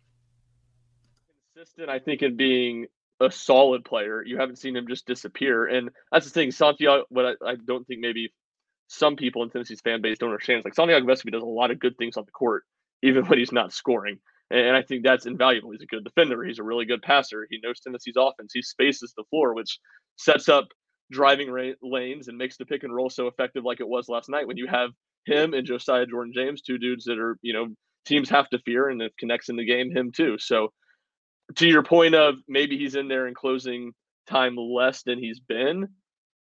[1.55, 2.87] consistent, I think, in being
[3.21, 4.23] a solid player.
[4.25, 6.51] You haven't seen him just disappear, and that's the thing.
[6.51, 8.33] Santiago, what I, I don't think maybe
[8.89, 11.71] some people in Tennessee's fan base don't understand is like Santiago Vescovi does a lot
[11.71, 12.65] of good things on the court,
[13.03, 14.19] even when he's not scoring.
[14.51, 15.71] And I think that's invaluable.
[15.71, 16.43] He's a good defender.
[16.43, 17.47] He's a really good passer.
[17.49, 18.53] He knows Tennessee's offense.
[18.53, 19.79] He spaces the floor, which
[20.17, 20.67] sets up
[21.11, 24.29] driving ra- lanes and makes the pick and roll so effective, like it was last
[24.29, 24.91] night when you have
[25.27, 27.69] him and Josiah Jordan James, two dudes that are, you know,
[28.07, 30.37] teams have to fear, and if Knecht's in the game, him too.
[30.39, 30.73] So,
[31.57, 33.93] to your point of maybe he's in there in closing
[34.27, 35.89] time less than he's been,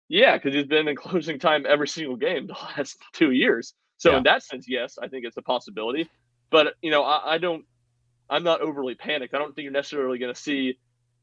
[0.08, 3.74] yeah, because he's been in closing time every single game the last two years.
[3.98, 4.18] So Yeah.
[4.18, 6.08] in that sense, yes, I think it's a possibility.
[6.50, 7.64] But you know, I, I don't.
[8.28, 9.34] I'm not overly panicked.
[9.34, 10.78] I don't think you're necessarily going to see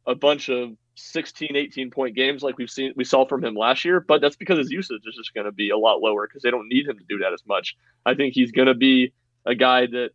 [0.08, 3.84] a bunch of 16, 18 point games like we've seen we saw from him last
[3.86, 4.00] year.
[4.00, 6.52] But that's because his usage is just going to be a lot lower because they
[6.52, 7.76] don't need him to do that as much.
[8.06, 9.14] I think he's going to be
[9.46, 10.12] a guy that,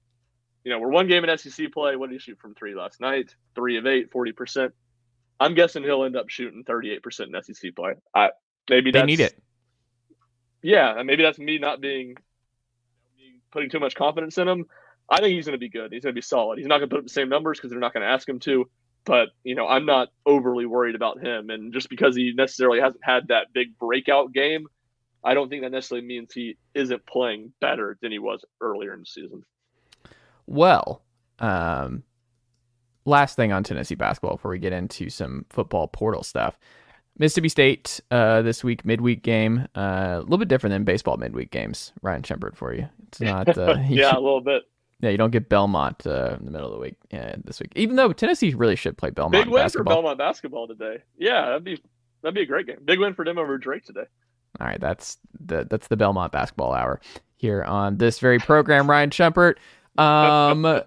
[0.65, 1.97] you know, we're one game in SEC play.
[1.97, 3.35] What did he shoot from three last night?
[3.55, 4.73] Three of eight, 40%.
[5.41, 7.95] I'm guessing he'll end up shooting 38% in SEC play.
[8.15, 8.31] I
[8.69, 9.41] maybe They need it.
[10.63, 12.17] Yeah, and maybe that's me not being
[13.53, 14.67] putting too much confidence in him.
[15.09, 15.93] I think he's going to be good.
[15.93, 16.59] He's going to be solid.
[16.59, 18.29] He's not going to put up the same numbers because they're not going to ask
[18.29, 18.69] him to.
[19.05, 21.51] But you know, I'm not overly worried about him.
[21.51, 24.67] And just because he necessarily hasn't had that big breakout game,
[25.25, 29.01] I don't think that necessarily means he isn't playing better than he was earlier in
[29.01, 29.45] the season.
[30.49, 31.03] Well,
[31.41, 32.05] um,
[33.05, 36.59] last thing on Tennessee basketball before we get into some football portal stuff.
[37.19, 41.51] Mississippi State uh, this week midweek game uh, a little bit different than baseball midweek
[41.51, 41.93] games.
[42.01, 42.89] Ryan Schumpert for you.
[43.09, 43.49] It's not.
[43.59, 44.63] Uh, yeah, a little bit.
[45.01, 45.11] yeah.
[45.11, 47.73] You don't get Belmont uh, in the middle of the week yeah, this week.
[47.77, 49.97] Even though Tennessee really should play Belmont Big win basketball.
[49.97, 51.03] for Belmont basketball today.
[51.19, 51.83] Yeah, that'd be
[52.23, 52.79] that'd be a great game.
[52.85, 54.05] Big win for them over Drake today.
[54.61, 57.01] All right, that's the that's the Belmont basketball hour
[57.37, 58.89] here on this very program.
[58.89, 59.57] Ryan Schumpert.
[59.99, 60.83] Um,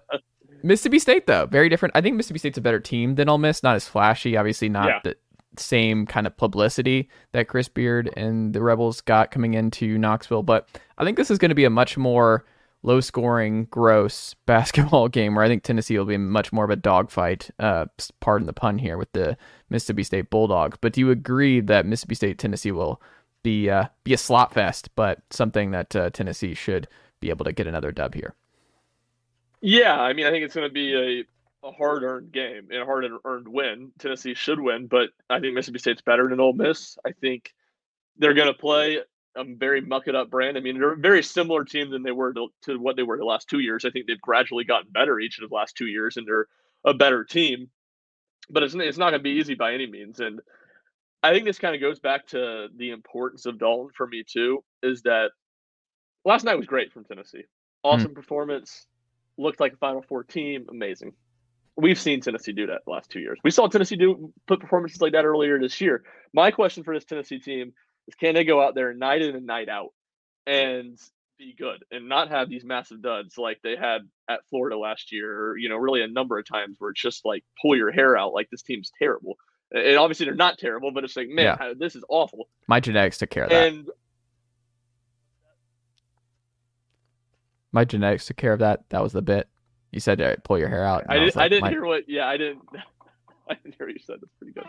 [0.63, 1.95] Mississippi State though, very different.
[1.95, 3.63] I think Mississippi State's a better team than Ole Miss.
[3.63, 5.00] Not as flashy, obviously, not Yeah.
[5.04, 5.15] the
[5.58, 10.43] same kind of publicity that Chris Beard and the Rebels got coming into Knoxville.
[10.43, 12.45] But I think this is going to be a much more
[12.84, 16.76] low scoring, gross basketball game where I think Tennessee will be much more of a
[16.76, 17.50] dogfight.
[17.60, 17.88] Uh,
[18.21, 19.36] pardon the pun here with the
[19.69, 20.78] Mississippi State Bulldogs.
[20.80, 23.02] But do you agree that Mississippi State Tennessee will
[23.43, 26.88] be uh, be a slot fest, but something that uh, Tennessee should
[27.19, 28.36] be able to get another dub here?
[29.62, 31.26] Yeah, I mean, I think it's going to be
[31.63, 33.91] a, a hard earned game and a hard earned win.
[34.00, 36.97] Tennessee should win, but I think Mississippi State's better than Ole Miss.
[37.06, 37.54] I think
[38.17, 39.00] they're going to play
[39.36, 40.58] a very muck it up brand.
[40.58, 43.17] I mean, they're a very similar team than they were to, to what they were
[43.17, 43.86] the last two years.
[43.86, 46.47] I think they've gradually gotten better each of the last two years, and they're
[46.84, 47.69] a better team.
[48.50, 50.41] But it's it's not going to be easy by any means, and
[51.24, 54.63] I think this kind of goes back to the importance of Dalton for me too.
[54.84, 55.30] Is that
[56.26, 57.43] last night was great from Tennessee,
[57.86, 57.88] hmm.
[57.88, 58.88] awesome performance
[59.41, 60.65] looked like a Final Four team.
[60.69, 61.13] Amazing.
[61.77, 63.39] We've seen Tennessee do that the last two years.
[63.43, 66.04] We saw Tennessee do put performances like that earlier this year.
[66.34, 67.73] My question for this Tennessee team
[68.08, 69.89] is: Can they go out there night in and night out
[70.45, 70.97] and
[71.38, 75.32] be good and not have these massive duds like they had at Florida last year,
[75.51, 78.17] or you know, really a number of times where it's just like pull your hair
[78.17, 79.38] out, like this team's terrible.
[79.73, 81.73] And obviously they're not terrible, but it's like, man, Yeah.
[81.80, 82.49] this is awful.
[82.67, 83.67] My genetics took care of that.
[83.71, 83.89] And
[87.71, 88.84] My genetics took care of that.
[88.89, 89.47] That was the bit.
[89.91, 91.05] You said uh, pull your hair out.
[91.10, 92.03] I, did, I like, didn't my- hear what.
[92.07, 92.62] Yeah, I didn't.
[93.49, 94.17] I didn't hear what you said.
[94.21, 94.65] That's pretty good.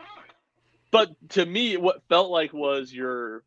[0.90, 3.44] But to me, what felt like was your.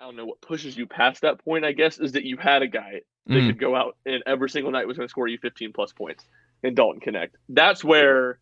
[0.00, 1.64] I don't know what pushes you past that point.
[1.64, 3.46] I guess is that you had a guy that Mm.
[3.48, 6.24] could go out and every single night was going to score you 15 plus points
[6.62, 7.30] in Dalton Knecht.
[7.48, 8.38] That's where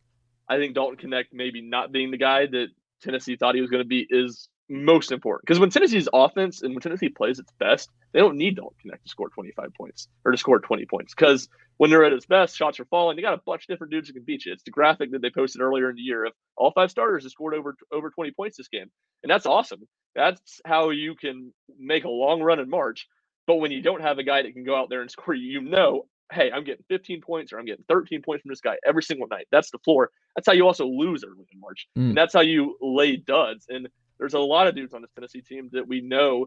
[0.48, 2.66] I think Dalton Knecht maybe not being the guy that
[3.02, 6.74] Tennessee thought he was going to be is most important because when Tennessee's offense and
[6.74, 10.30] when Tennessee plays its best, they don't need Dalton Knecht to score 25 points or
[10.30, 13.16] to score 20 points because when they're at its best, shots are falling.
[13.16, 14.52] They got a bunch of different dudes who can beat you.
[14.52, 17.32] It's the graphic that they posted earlier in the year of all five starters have
[17.32, 18.90] scored over over 20 points this game,
[19.22, 19.82] and that's awesome.
[20.14, 23.08] That's how you can make a long run in March.
[23.48, 25.60] But when you don't have a guy that can go out there and score, you
[25.60, 29.02] know, hey, I'm getting 15 points or I'm getting 13 points from this guy every
[29.02, 29.46] single night.
[29.50, 30.10] That's the floor.
[30.36, 32.10] That's how you also lose early in March, mm.
[32.10, 33.66] and that's how you lay duds.
[33.68, 36.46] And there's a lot of dudes on this Tennessee team that we know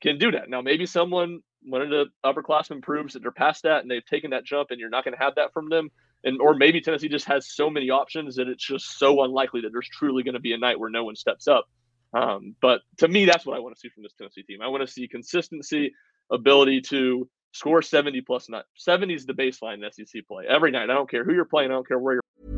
[0.00, 0.48] can do that.
[0.48, 4.30] Now, maybe someone, one of the upperclassmen proves that they're past that and they've taken
[4.30, 5.90] that jump and you're not going to have that from them.
[6.24, 9.70] And, or maybe Tennessee just has so many options that it's just so unlikely that
[9.72, 11.68] there's truly going to be a night where no one steps up.
[12.12, 14.62] Um, but to me, that's what I want to see from this Tennessee team.
[14.62, 15.92] I want to see consistency,
[16.30, 20.90] ability to score 70 plus not 70 is the baseline in SEC play every night.
[20.90, 21.70] I don't care who you're playing.
[21.70, 22.57] I don't care where you're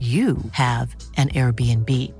[0.00, 2.10] you have an Airbnb.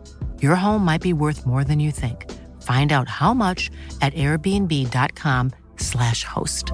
[0.42, 2.30] Your home might be worth more than you think.
[2.60, 3.70] Find out how much
[4.02, 6.72] at airbnb.com/slash host.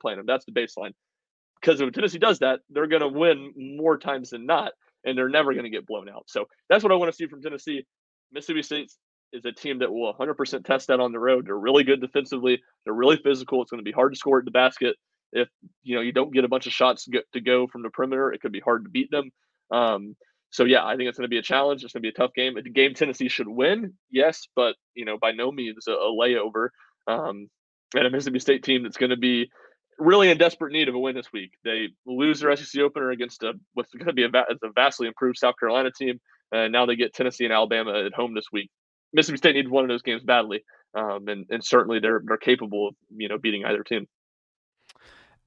[0.00, 0.26] Playing them.
[0.26, 0.92] That's the baseline.
[1.60, 5.28] Because if Tennessee does that, they're going to win more times than not, and they're
[5.28, 6.26] never going to get blown out.
[6.28, 7.84] So that's what I want to see from Tennessee.
[8.30, 8.92] Mississippi State
[9.32, 11.46] is a team that will 100% test that on the road.
[11.46, 12.62] They're really good defensively.
[12.84, 13.60] They're really physical.
[13.60, 14.94] It's going to be hard to score at the basket
[15.32, 15.48] if
[15.82, 18.40] you know you don't get a bunch of shots to, go from the perimeter, it
[18.40, 19.30] could be hard to beat them.
[19.70, 20.16] Um,
[20.50, 21.84] so yeah, I think it's going to be a challenge.
[21.84, 22.56] It's going to be a tough game.
[22.56, 26.68] A game Tennessee should win, yes, but you know by no means a, a layover.
[27.06, 27.48] Um,
[27.94, 29.50] and a Mississippi State team that's going to be
[29.98, 31.52] really in desperate need of a win this week.
[31.64, 35.38] They lose their SEC opener against a what's going to be a, a vastly improved
[35.38, 36.20] South Carolina team,
[36.52, 38.70] and now they get Tennessee and Alabama at home this week.
[39.12, 40.62] Mississippi State needs one of those games badly,
[40.94, 44.06] um, and and certainly they're they're capable of you know beating either team.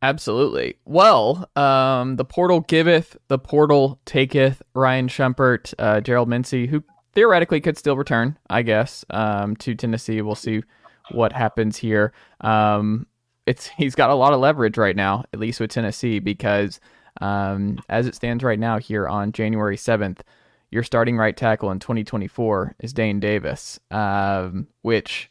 [0.02, 0.76] Absolutely.
[0.86, 4.62] Well, um, the portal giveth, the portal taketh.
[4.74, 6.84] Ryan Schumpert, uh, Gerald Mincey, who
[7.14, 10.22] theoretically could still return, I guess, um, to Tennessee.
[10.22, 10.64] We'll see
[11.12, 12.14] what happens here.
[12.42, 13.06] Um,
[13.46, 16.80] it's he's got a lot of leverage right now, at least with Tennessee, because
[17.20, 20.24] um, as it stands right now, here on January seventh,
[20.72, 25.30] your starting right tackle in 2024 is Dayne Davis, um, which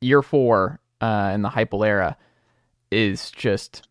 [0.00, 2.16] year four uh, in the Heupel era
[2.90, 3.87] is just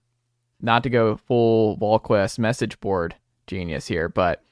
[0.61, 3.15] not to go full VolQuest message board
[3.45, 4.43] genius here, but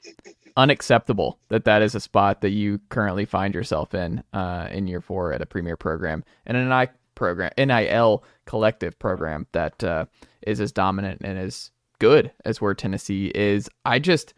[0.56, 5.00] unacceptable that that is a spot that you currently find yourself in uh, in year
[5.00, 10.06] four at a premier program and an NI program, NIL collective program that uh,
[10.46, 13.68] is as dominant and as good as where Tennessee is.
[13.84, 14.34] I just,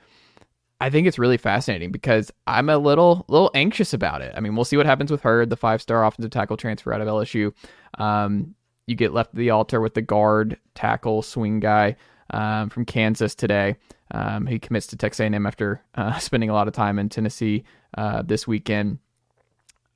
[0.80, 4.32] I think it's really fascinating because I'm a little, little anxious about it.
[4.34, 7.02] I mean, we'll see what happens with Heard, the five star offensive tackle transfer out
[7.02, 7.52] of LSU.
[7.98, 8.54] Um,
[8.88, 11.96] you get left at the altar with the guard tackle swing guy
[12.30, 13.76] um, from Kansas today.
[14.10, 17.64] Um, he commits to Texas A&M after uh, spending a lot of time in Tennessee
[17.96, 18.98] uh, this weekend.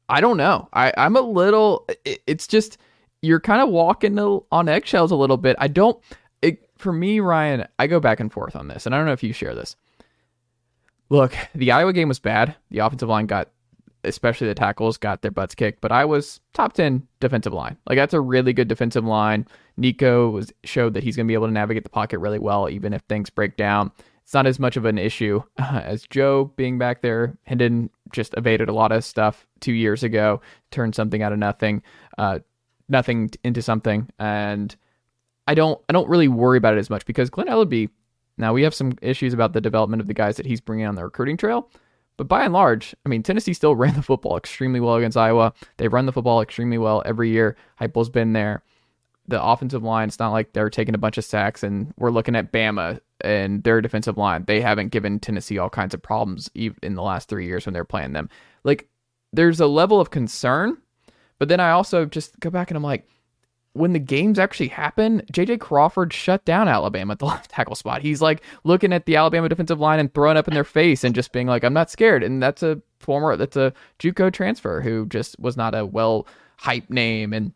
[0.08, 0.68] I don't know.
[0.72, 1.86] I, I'm a little.
[2.04, 2.76] It, it's just
[3.22, 5.56] you're kind of walking on eggshells a little bit.
[5.58, 5.98] I don't.
[6.42, 9.12] It, for me, Ryan, I go back and forth on this, and I don't know
[9.12, 9.76] if you share this.
[11.08, 12.56] Look, the Iowa game was bad.
[12.70, 13.48] The offensive line got
[14.04, 15.80] especially the tackles, got their butts kicked.
[15.80, 17.76] But I was top 10 defensive line.
[17.86, 19.46] Like that's a really good defensive line.
[19.76, 22.68] Nico was showed that he's going to be able to navigate the pocket really well,
[22.68, 23.90] even if things break down.
[24.22, 27.36] It's not as much of an issue as Joe being back there.
[27.44, 31.82] Hendon just evaded a lot of stuff two years ago, turned something out of nothing,
[32.18, 32.40] uh,
[32.88, 34.76] nothing into something, and
[35.46, 37.90] I don't I don't really worry about it as much because Glen Elarbee.
[38.38, 40.94] Now we have some issues about the development of the guys that he's bringing on
[40.94, 41.68] the recruiting trail,
[42.16, 45.52] but by and large, I mean, Tennessee still ran the football extremely well against Iowa.
[45.78, 47.56] They run the football extremely well every year.
[47.80, 48.62] Heupel's been there.
[49.28, 50.08] the offensive line.
[50.08, 53.62] It's not like they're taking a bunch of sacks, and we're looking at Bama and
[53.62, 54.44] their defensive line.
[54.46, 57.84] They haven't given Tennessee all kinds of problems in the last three years when they're
[57.84, 58.28] playing them.
[58.64, 58.88] Like,
[59.32, 60.76] there's a level of concern,
[61.38, 63.08] but then I also just go back and I'm like,
[63.74, 68.02] when the games actually happen, JJ Crawford shut down Alabama at the left tackle spot.
[68.02, 71.14] He's like looking at the Alabama defensive line and throwing up in their face and
[71.14, 72.22] just being like, I'm not scared.
[72.22, 76.26] And that's a former, that's a Juco transfer who just was not a well
[76.58, 77.32] hype name.
[77.32, 77.52] And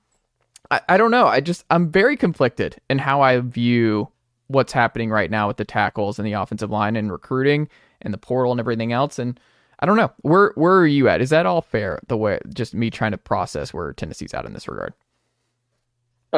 [0.70, 1.26] I, I don't know.
[1.26, 4.08] I just, I'm very conflicted in how I view
[4.48, 7.68] what's happening right now with the tackles and the offensive line and recruiting
[8.00, 9.18] and the portal and everything else.
[9.18, 9.38] And
[9.80, 10.12] I don't know.
[10.22, 11.20] Where, where are you at?
[11.20, 12.00] Is that all fair?
[12.08, 14.94] The way, just me trying to process where Tennessee's at in this regard?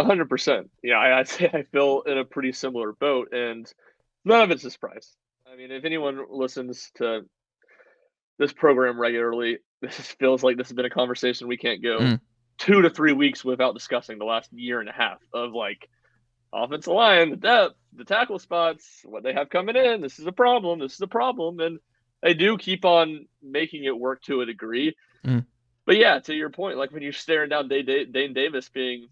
[0.04, 0.70] Hundred percent.
[0.82, 3.70] Yeah, I, I'd say I feel in a pretty similar boat, and
[4.24, 5.16] none of it's a surprise.
[5.50, 7.22] I mean, if anyone listens to
[8.38, 12.20] this program regularly, this feels like this has been a conversation we can't go mm.
[12.58, 15.88] two to three weeks without discussing the last year and a half of like
[16.52, 20.00] offensive line, the depth, the tackle spots, what they have coming in.
[20.00, 20.78] This is a problem.
[20.78, 21.78] This is a problem, and
[22.22, 24.96] they do keep on making it work to a degree.
[25.24, 25.46] Mm.
[25.86, 29.08] But yeah, to your point, like when you're staring down Dayne Davis being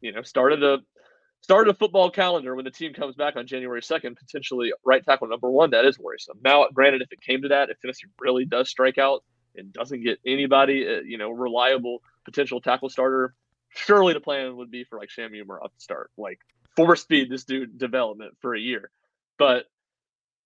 [0.00, 0.78] you know, started a
[1.40, 5.28] started a football calendar when the team comes back on January 2nd, potentially right tackle
[5.28, 6.38] number one, that is worrisome.
[6.42, 9.24] Now, granted, if it came to that, if Tennessee really does strike out
[9.56, 13.34] and doesn't get anybody, uh, you know, reliable potential tackle starter,
[13.70, 16.40] surely the plan would be for like Sham Umarov to start, like
[16.76, 18.90] force speed this dude development for a year.
[19.38, 19.64] But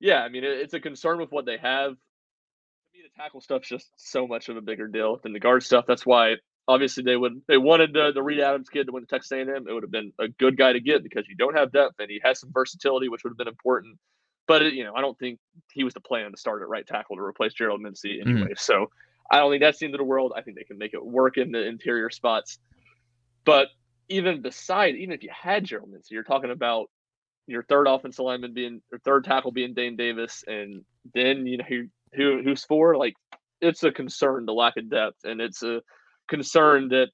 [0.01, 1.93] yeah, I mean, it, it's a concern with what they have.
[1.93, 1.99] To
[2.93, 5.85] me, the tackle stuff's just so much of a bigger deal than the guard stuff.
[5.87, 6.37] That's why
[6.69, 9.49] obviously they would they wanted uh, the Reed Adams kid to win the Texas A&M.
[9.49, 12.11] It would have been a good guy to get because you don't have depth and
[12.11, 13.99] he has some versatility, which would have been important.
[14.47, 15.39] But it, you know, I don't think
[15.73, 18.31] he was the plan to start at right tackle to replace Gerald Mincey mm-hmm.
[18.31, 18.53] anyway.
[18.53, 18.59] Mm.
[18.59, 18.91] So
[19.31, 20.33] I don't think that's the end of the world.
[20.37, 22.59] I think they can make it work in the interior spots.
[23.45, 23.69] But
[24.09, 26.91] even beside, even if you had Gerald Mincey, you're talking about
[27.47, 31.65] your third offensive lineman being your third tackle being Dayne Davis, and then you know
[31.69, 33.15] who who who's for like
[33.61, 35.81] it's a concern the lack of depth, and it's a
[36.29, 37.09] concerned that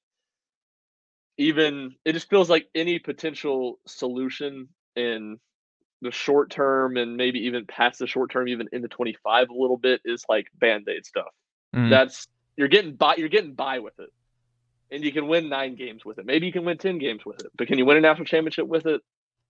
[1.37, 5.39] even it just feels like any potential solution in
[6.01, 9.77] the short term and maybe even past the short term, even into 25 a little
[9.77, 11.27] bit is like band-aid stuff.
[11.75, 11.89] Mm.
[11.89, 14.09] That's you're getting by you're getting by with it.
[14.91, 16.25] And you can win nine games with it.
[16.25, 17.51] Maybe you can win 10 games with it.
[17.55, 19.01] But can you win a national championship with it?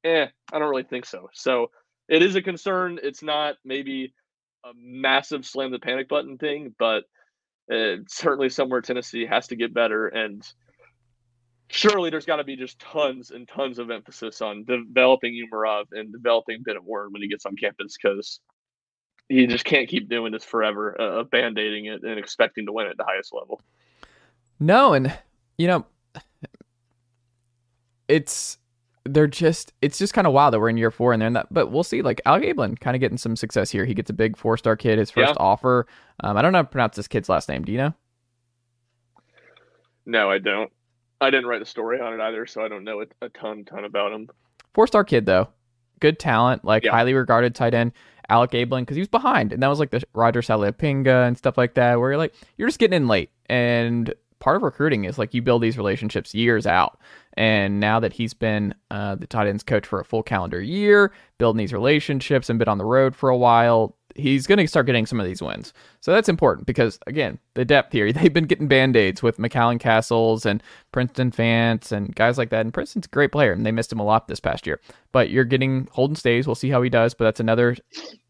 [0.04, 1.30] Eh, I don't really think so.
[1.34, 1.72] So
[2.10, 3.00] it is a concern.
[3.02, 4.14] It's not maybe
[4.66, 7.06] a massive slam the panic button thing, but
[8.08, 10.08] certainly somewhere Tennessee has to get better.
[10.08, 10.44] And
[11.70, 16.12] surely there's got to be just tons and tons of emphasis on developing Umarov and
[16.12, 18.40] developing Bennett Warren when he gets on campus because
[19.30, 22.74] he just can't keep doing this forever uh, of band aiding it and expecting to
[22.74, 23.62] win at the highest level.
[24.60, 25.18] No, and
[25.58, 25.86] you know,
[28.08, 28.58] it's
[29.14, 31.34] they're just it's just kind of wild that we're in year four and they're in
[31.34, 32.02] that but we'll see.
[32.02, 33.86] Like Alec Abeln kind of getting some success here.
[33.86, 35.36] He gets a big four star kid his first yeah.
[35.38, 35.88] offer.
[36.24, 37.64] Um, I don't know how to pronounce this kid's last name.
[37.64, 37.94] Do you know?
[40.06, 40.72] No I don't.
[41.22, 43.66] I didn't write the story on it either so I don't know a, a ton
[43.66, 44.30] ton about him.
[44.74, 45.50] Four star kid though.
[46.00, 46.92] Good talent like yeah.
[46.92, 47.92] highly regarded tight end.
[48.30, 51.58] Alec Abeln because he was behind and that was like the Roger Saleapaga and stuff
[51.58, 55.18] like that where you're like you're just getting in late and part of recruiting is
[55.18, 57.00] like you build these relationships years out.
[57.34, 61.12] And now that he's been uh, the tight ends coach for a full calendar year,
[61.38, 64.86] building these relationships and been on the road for a while, he's going to start
[64.86, 65.74] getting some of these wins.
[66.02, 69.80] So that's important because, again, the depth here, they've been getting band aids with McCallan
[69.80, 72.62] Castles and Princeton Fant and guys like that.
[72.62, 74.80] And Princeton's a great player, and they missed him a lot this past year.
[75.12, 76.48] But you're getting Holden Staes.
[76.48, 77.78] We'll see how he does, but that's another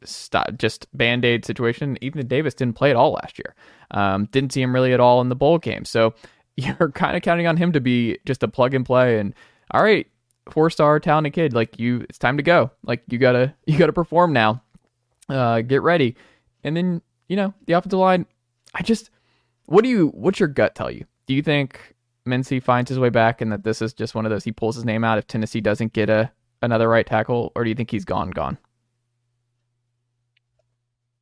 [0.04, 1.98] st- just band aid situation.
[2.02, 3.56] Even Davis didn't play at all last year.
[3.92, 5.86] Um, didn't see him really at all in the bowl game.
[5.86, 6.14] So
[6.58, 9.20] you're kind of counting on him to be just a plug and play.
[9.20, 9.34] And
[9.72, 10.08] all right,
[10.50, 12.72] four star talented kid, like you, it's time to go.
[12.84, 14.62] Like you gotta, you gotta perform now
[15.30, 16.16] uh, get ready.
[16.64, 18.26] And then, you know, the offensive line,
[18.74, 19.10] I just,
[19.66, 21.06] what do you, what's your gut tell you?
[21.28, 24.30] Do you think Mincey finds his way back and that this is just one of
[24.30, 27.64] those, he pulls his name out if Tennessee doesn't get a, another right tackle, or
[27.64, 28.58] do you think he's gone, gone?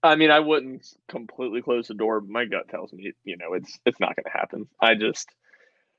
[0.04, 2.22] I mean, I wouldn't completely close the door.
[2.22, 4.67] But my gut tells me, you know, it's it's not going to happen.
[4.80, 5.28] I just,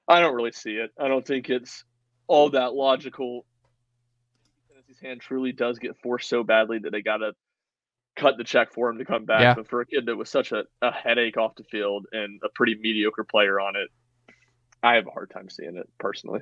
[0.06, 0.90] I don't really see it.
[0.98, 1.84] I don't think it's
[2.26, 3.44] all that logical.
[4.70, 7.32] Tennessee's hand truly does get forced so badly that they got to
[8.18, 9.40] cut the check for him to come back.
[9.40, 9.54] Yeah.
[9.54, 12.48] But for a kid that was such a, a headache off the field and a
[12.54, 13.88] pretty mediocre player on it,
[14.82, 16.40] I have a hard time seeing it personally.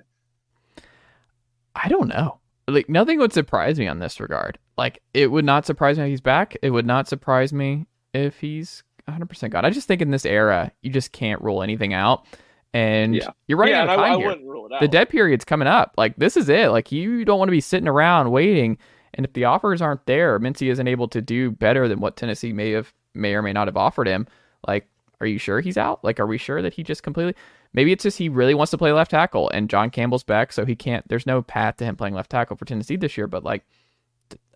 [1.74, 2.38] I don't know.
[2.68, 4.58] Like nothing would surprise me on this regard.
[4.76, 6.56] Like it would not surprise me if he's back.
[6.62, 9.64] It would not surprise me if he's 100% gone.
[9.64, 12.26] I just think in this era, you just can't rule anything out.
[12.74, 13.30] And yeah.
[13.46, 13.70] you're right.
[13.70, 14.80] Yeah, I, I, wouldn't rule fill it out.
[14.80, 15.94] The dead period's coming up.
[15.96, 16.70] Like this is it.
[16.70, 18.78] Like you don't want to be sitting around waiting.
[19.16, 22.52] And if the offers aren't there, Mincey isn't able to do better than what Tennessee
[22.52, 24.26] may have may or may not have offered him.
[24.66, 24.86] Like,
[25.20, 26.04] are you sure he's out?
[26.04, 27.34] Like, are we sure that he just completely?
[27.72, 30.64] Maybe it's just he really wants to play left tackle, and John Campbell's back, so
[30.64, 31.06] he can't.
[31.08, 33.26] There's no path to him playing left tackle for Tennessee this year.
[33.26, 33.64] But like,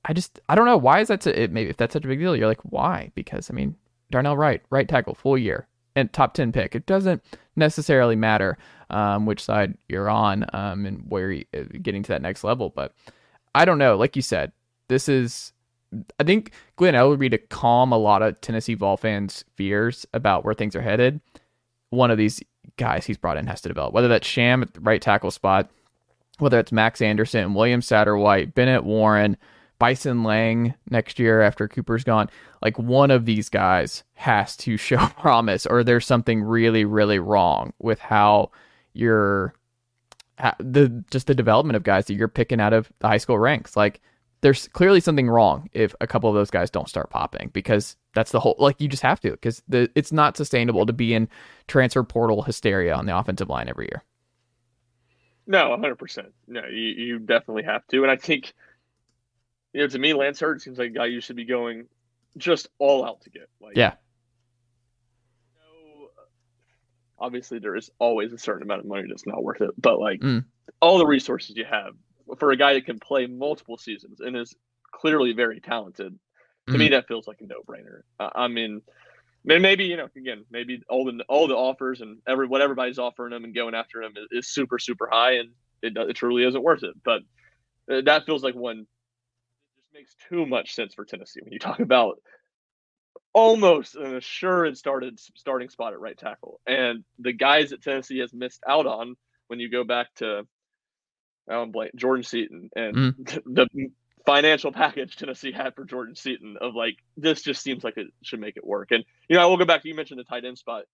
[0.05, 1.23] I just I don't know why is that.
[1.23, 3.11] So, it, maybe if that's such a big deal, you're like, why?
[3.15, 3.77] Because I mean,
[4.11, 6.75] Darnell Wright, right tackle, full year and top ten pick.
[6.75, 7.23] It doesn't
[7.57, 8.59] necessarily matter
[8.91, 12.71] um, which side you're on um, and where you're uh, getting to that next level,
[12.71, 12.93] but
[13.55, 13.97] I don't know.
[13.97, 14.53] Like you said,
[14.89, 15.53] this is
[16.19, 20.55] I think Glen Elarbee to calm a lot of Tennessee Vol fans' fears about where
[20.55, 21.21] things are headed.
[21.91, 22.41] One of these
[22.77, 25.69] guys he's brought in has to develop, whether that's Sham at the right tackle spot,
[26.39, 29.37] whether it's Max Anderson, William Satterwhite, Bennett Warren,
[29.81, 32.31] Vysen Lang next year after Cooper's gone.
[32.63, 37.73] Like one of these guys has to show promise, or there's something really, really wrong
[37.81, 38.51] with how
[38.93, 39.55] you're
[40.59, 43.77] the just the development of guys that you're picking out of the high school ranks.
[43.77, 44.01] Like
[44.41, 48.33] there's clearly something wrong if a couple of those guys don't start popping because that's
[48.33, 51.29] the whole like you just have to because the it's not sustainable to be in
[51.69, 54.03] transfer portal hysteria on the offensive line every year.
[55.51, 56.27] No, 100%.
[56.47, 58.03] No, you, you definitely have to.
[58.03, 58.55] And I think,
[59.73, 61.87] you know, to me, Lance Heard seems like a guy you should be going
[62.37, 63.49] just all out to get.
[63.61, 63.95] Like, yeah.
[65.57, 66.09] No,
[67.21, 69.71] obviously, there is always a certain amount of money that's not worth it.
[69.79, 70.45] But, like, Mm.
[70.81, 71.95] all the resources you have
[72.39, 74.55] for a guy that can play multiple seasons and is
[74.93, 76.19] clearly very talented,
[76.69, 78.03] to me, that feels like a no brainer.
[78.21, 78.83] Uh, I mean,
[79.45, 83.33] maybe you know, again, maybe all the all the offers and every what everybody's offering
[83.33, 85.51] him and going after him is, is super super high, and
[85.83, 86.95] it it truly isn't worth it.
[87.03, 87.23] But
[87.91, 88.79] uh, that feels like one.
[88.79, 88.87] It
[89.81, 92.23] just makes too much sense for Tennessee when you talk about
[93.33, 98.33] almost an assured started starting spot at right tackle, and the guys that Tennessee has
[98.33, 99.17] missed out on
[99.49, 100.47] when you go back to
[101.51, 103.43] Alan Blake, Jordan Seaton, and mm.
[103.47, 103.69] the
[104.27, 108.41] financial package Tennessee had for Jordan Seaton of like this just seems like it should
[108.41, 108.91] make it work.
[108.91, 109.85] And you know, I will go back.
[109.85, 110.85] You mentioned the tight end spot.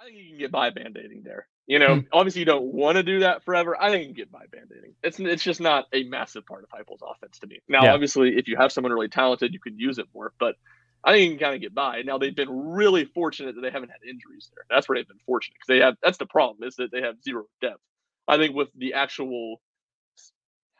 [0.00, 1.46] I think you can get by band-aiding there.
[1.66, 2.00] You know, Hmm.
[2.12, 3.80] obviously you don't want to do that forever.
[3.80, 4.94] I think you can get by band-aiding.
[5.02, 7.60] It's it's just not a massive part of Heupel's offense to me.
[7.68, 7.92] Now, Yeah.
[7.92, 10.32] obviously, if you have someone really talented, you could use it more.
[10.38, 10.56] But
[11.04, 12.02] I think you can kind of get by.
[12.02, 14.64] Now they've been really fortunate that they haven't had injuries there.
[14.70, 15.96] That's where they've been fortunate because they have.
[16.02, 17.80] That's the problem is that they have zero depth.
[18.26, 19.60] I think with the actual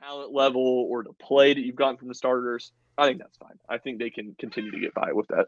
[0.03, 3.59] talent level or the play that you've gotten from the starters, I think that's fine.
[3.69, 5.47] I think they can continue to get by with that.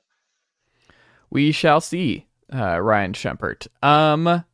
[1.30, 3.66] We shall see, uh, Ryan Schumpert.
[3.82, 4.44] Um,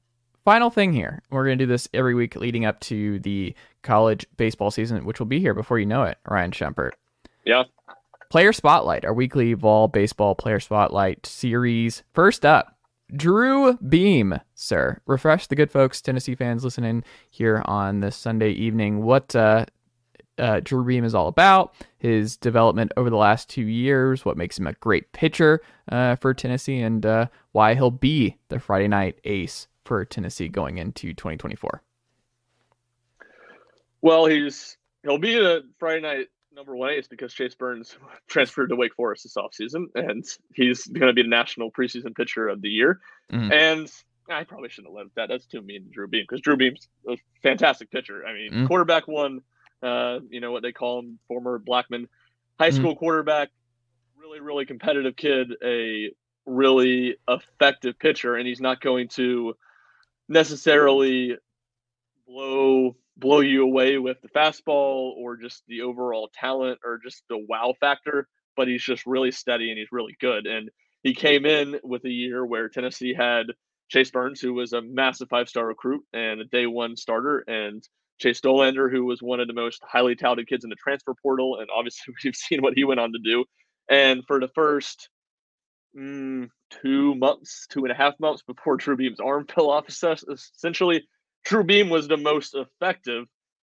[0.45, 1.23] final thing here.
[1.31, 5.19] We're going to do this every week leading up to the college baseball season, which
[5.19, 6.93] will be here before you know it, Ryan Schumpert.
[7.45, 7.65] Yeah.
[8.31, 12.03] Player Spotlight, our weekly Vol Baseball Player Spotlight series.
[12.13, 12.77] First up,
[13.17, 15.01] Drew Beam, sir.
[15.07, 19.03] Refresh the good folks, Tennessee fans listening here on this Sunday evening.
[19.03, 19.65] What uh,
[20.39, 24.59] uh, Drew Beam is all about, his development over the last two years, what makes
[24.59, 25.61] him a great pitcher
[25.91, 30.79] uh, for Tennessee, and uh, why he'll be the Friday night ace for Tennessee going
[30.79, 31.83] into 2024.
[34.01, 37.97] Well, he's he'll be the Friday night number one ace because Chase Burns
[38.29, 40.25] transferred to Wake Forest this offseason, and
[40.55, 43.01] he's going to be the national preseason pitcher of the year.
[43.33, 43.53] Mhm.
[43.53, 43.93] And
[44.31, 45.29] I probably shouldn't have led that.
[45.29, 48.27] That's too mean to Drew Beam because Drew Beam's a fantastic pitcher.
[48.27, 48.67] I mean, Mhm.
[48.69, 49.41] quarterback one,
[49.83, 52.09] uh, you know what they call him, former Blackman
[52.59, 52.75] high Mhm.
[52.75, 53.51] school quarterback,
[54.17, 56.11] really, really competitive kid, a
[56.47, 59.55] really effective pitcher, and he's not going to
[60.29, 61.37] necessarily
[62.27, 67.39] blow blow you away with the fastball or just the overall talent or just the
[67.49, 70.47] wow factor, but he's just really steady and he's really good.
[70.47, 70.71] And
[71.03, 73.47] he came in with a year where Tennessee had
[73.89, 77.83] Chase Burns, who was a massive five star recruit and a day one starter, and
[78.19, 81.59] Chase Dollander, who was one of the most highly touted kids in the transfer portal.
[81.61, 83.45] And obviously, we've seen what he went on to do.
[83.91, 85.09] And for the first
[85.97, 91.07] mm, two months, two and a half months before Drew Beam's arm fell off, essentially,
[91.45, 93.27] Drew Beam was the most effective,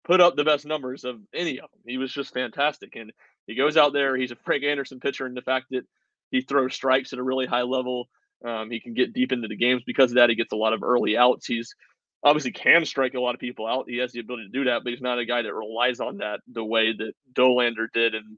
[0.03, 1.81] put up the best numbers of any of them.
[1.85, 2.95] He was just fantastic.
[2.95, 3.11] And
[3.47, 5.85] he goes out there, he's a Frank Anderson pitcher, and the fact that
[6.31, 8.09] he throws strikes at a really high level,
[8.45, 10.29] um, he can get deep into the games because of that.
[10.29, 11.45] He gets a lot of early outs.
[11.45, 11.75] He's
[12.23, 13.85] obviously can strike a lot of people out.
[13.87, 16.17] He has the ability to do that, but he's not a guy that relies on
[16.17, 18.37] that the way that Dollander did, and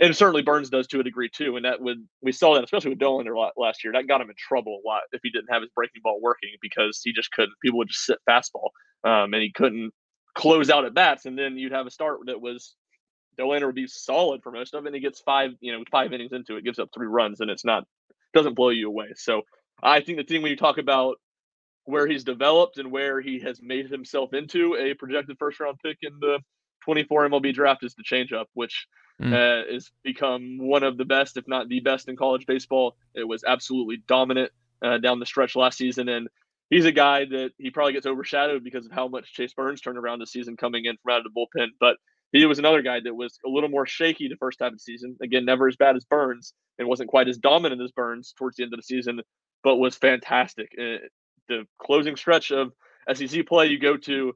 [0.00, 1.56] and certainly Burns does to a degree too.
[1.56, 3.92] And that would we saw that especially with Dollander last year.
[3.92, 6.50] That got him in trouble a lot if he didn't have his breaking ball working
[6.60, 7.54] because he just couldn't.
[7.62, 8.70] People would just sit fastball,
[9.04, 9.92] um, and he couldn't
[10.34, 11.26] close out at bats.
[11.26, 12.74] And then you'd have a start that was
[13.38, 14.88] Dollander would be solid for most of it.
[14.88, 17.50] And he gets five, you know, five innings into it, gives up three runs, and
[17.50, 17.84] it's not
[18.34, 19.12] doesn't blow you away.
[19.16, 19.42] So
[19.82, 21.16] I think the thing when you talk about
[21.84, 25.98] where he's developed and where he has made himself into a projected first round pick
[26.02, 26.38] in the
[26.84, 28.86] 24 MLB draft is the changeup, which
[29.20, 29.32] mm.
[29.32, 32.96] uh, has become one of the best, if not the best, in college baseball.
[33.14, 36.28] It was absolutely dominant uh, down the stretch last season, and
[36.70, 39.98] he's a guy that he probably gets overshadowed because of how much Chase Burns turned
[39.98, 41.68] around the season coming in from out of the bullpen.
[41.80, 41.96] But
[42.32, 44.80] he was another guy that was a little more shaky the first half of the
[44.80, 45.16] season.
[45.22, 48.64] Again, never as bad as Burns and wasn't quite as dominant as Burns towards the
[48.64, 49.20] end of the season,
[49.62, 50.72] but was fantastic.
[51.48, 52.72] The closing stretch of
[53.12, 54.32] SEC play, you go to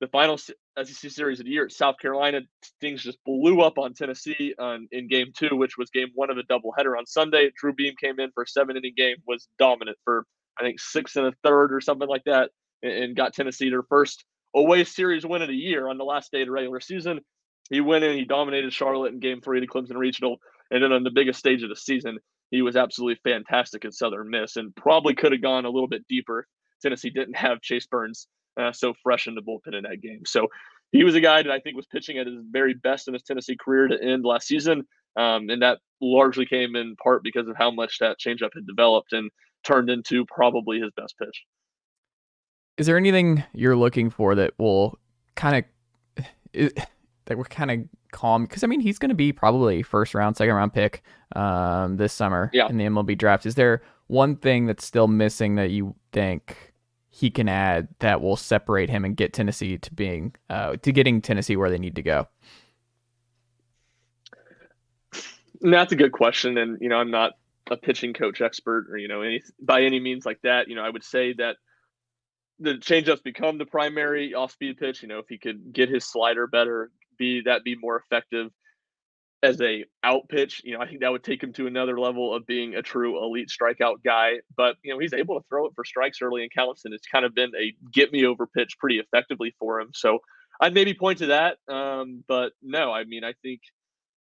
[0.00, 2.40] the final SEC series of the year at South Carolina.
[2.80, 6.38] Things just blew up on Tennessee on, in game two, which was game one of
[6.38, 7.50] a doubleheader on Sunday.
[7.56, 10.24] Drew Beam came in for a seven inning game, was dominant for,
[10.58, 12.50] I think, six and a third or something like that,
[12.82, 14.24] and, and got Tennessee their first
[14.54, 17.20] away series win of the year on the last day of the regular season.
[17.70, 20.38] He went in, he dominated Charlotte in game three of the Clemson Regional.
[20.70, 22.18] And then on the biggest stage of the season,
[22.50, 26.06] he was absolutely fantastic at Southern Miss and probably could have gone a little bit
[26.08, 26.46] deeper.
[26.80, 28.28] Tennessee didn't have Chase Burns
[28.58, 30.22] uh, so fresh in the bullpen in that game.
[30.26, 30.48] So
[30.92, 33.22] he was a guy that I think was pitching at his very best in his
[33.22, 34.86] Tennessee career to end last season.
[35.16, 39.12] Um, and that largely came in part because of how much that changeup had developed
[39.12, 39.30] and
[39.64, 41.44] turned into probably his best pitch.
[42.76, 44.98] Is there anything you're looking for that will
[45.34, 45.64] kind
[46.54, 46.70] of
[47.28, 47.78] that we're kind of
[48.12, 48.44] calm?
[48.44, 51.02] Because I mean, he's going to be probably first round, second round pick
[51.36, 52.68] um, this summer yeah.
[52.68, 53.46] in the MLB draft.
[53.46, 56.72] Is there one thing that's still missing that you think
[57.10, 61.20] he can add that will separate him and get Tennessee to being uh, to getting
[61.20, 62.26] Tennessee where they need to go?
[65.60, 67.32] That's a good question, and you know, I'm not
[67.70, 70.68] a pitching coach expert or you know any by any means like that.
[70.68, 71.56] You know, I would say that
[72.60, 75.02] the changeups become the primary off-speed pitch.
[75.02, 78.50] You know, if he could get his slider better, be that be more effective
[79.42, 82.34] as a out pitch, you know, I think that would take him to another level
[82.34, 84.40] of being a true elite strikeout guy.
[84.56, 87.24] But you know, he's able to throw it for strikes early in and it's kind
[87.24, 89.90] of been a get me over pitch pretty effectively for him.
[89.94, 90.18] So
[90.60, 91.58] I'd maybe point to that.
[91.72, 93.60] Um, but no, I mean, I think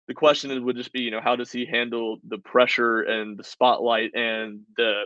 [0.08, 3.44] the question would just be, you know, how does he handle the pressure and the
[3.44, 5.06] spotlight and the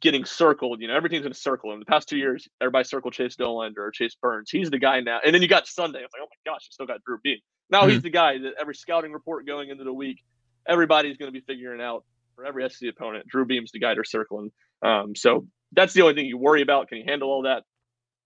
[0.00, 0.80] getting circled.
[0.80, 1.78] You know, everything's going to circle him.
[1.78, 4.50] The past two years, everybody circled Chase Dollander or Chase Burns.
[4.50, 5.20] He's the guy now.
[5.24, 6.00] And then you got Sunday.
[6.00, 7.38] It's like, oh my gosh, you still got Drew Beam.
[7.70, 7.90] Now mm-hmm.
[7.90, 10.22] he's the guy that every scouting report going into the week,
[10.66, 12.04] everybody's going to be figuring out
[12.36, 13.26] for every SC opponent.
[13.28, 14.50] Drew Beam's the guy they're circling.
[14.82, 16.88] Um, so that's the only thing you worry about.
[16.88, 17.64] Can he handle all that?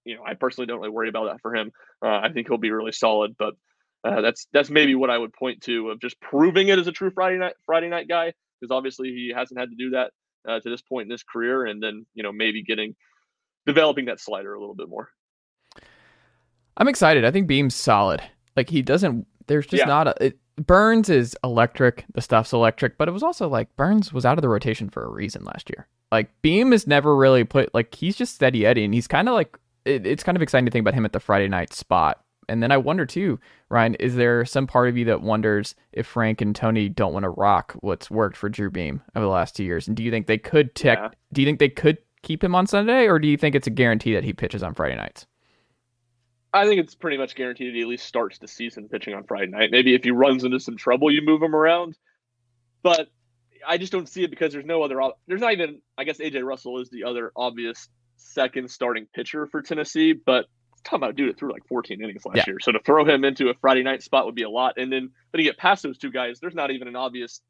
[0.05, 1.71] You know, I personally don't really worry about that for him.
[2.05, 3.55] Uh, I think he'll be really solid, but
[4.05, 6.93] uh, that's that's maybe what I would point to of just proving it as a
[6.93, 10.11] true Friday night Friday night guy because obviously he hasn't had to do that
[10.49, 12.95] uh, to this point in his career, and then you know maybe getting
[13.67, 15.09] developing that slider a little bit more.
[16.77, 17.25] I'm excited.
[17.25, 18.23] I think Beam's solid.
[18.57, 19.27] Like he doesn't.
[19.47, 19.87] There's just yeah.
[19.87, 20.27] not a.
[20.27, 22.05] It, Burns is electric.
[22.13, 25.05] The stuff's electric, but it was also like Burns was out of the rotation for
[25.05, 25.89] a reason last year.
[26.11, 27.73] Like Beam is never really put.
[27.75, 29.59] Like he's just steady Eddie, and he's kind of like.
[29.85, 32.23] It, it's kind of exciting to think about him at the Friday night spot
[32.53, 33.41] and then I wonder too,
[33.71, 37.25] Ryan, is there some part of you that wonders if Frank and Tony don't want
[37.25, 39.89] to rock what's worked for Drew Beam over the last two years?
[39.89, 40.99] And do you think they could tech?
[40.99, 41.09] Yeah.
[41.33, 43.71] Do you think they could keep him on Sunday, or do you think it's a
[43.71, 45.27] guarantee that he pitches on Friday nights?
[46.53, 49.25] I think it's pretty much guaranteed that he at least starts the season pitching on
[49.25, 49.71] Friday night.
[49.71, 51.97] Maybe if he runs into some trouble, you move him around.
[52.83, 53.09] But
[53.67, 55.01] I just don't see it because there's no other.
[55.27, 55.81] There's not even.
[55.97, 60.47] I guess AJ Russell is the other obvious second starting pitcher for Tennessee, but
[60.85, 62.45] talking about a dude that threw like 14 innings last yeah.
[62.47, 62.59] year.
[62.61, 64.79] So to throw him into a Friday night spot would be a lot.
[64.79, 67.41] And then, but to get past those two guys, there's not even an obvious.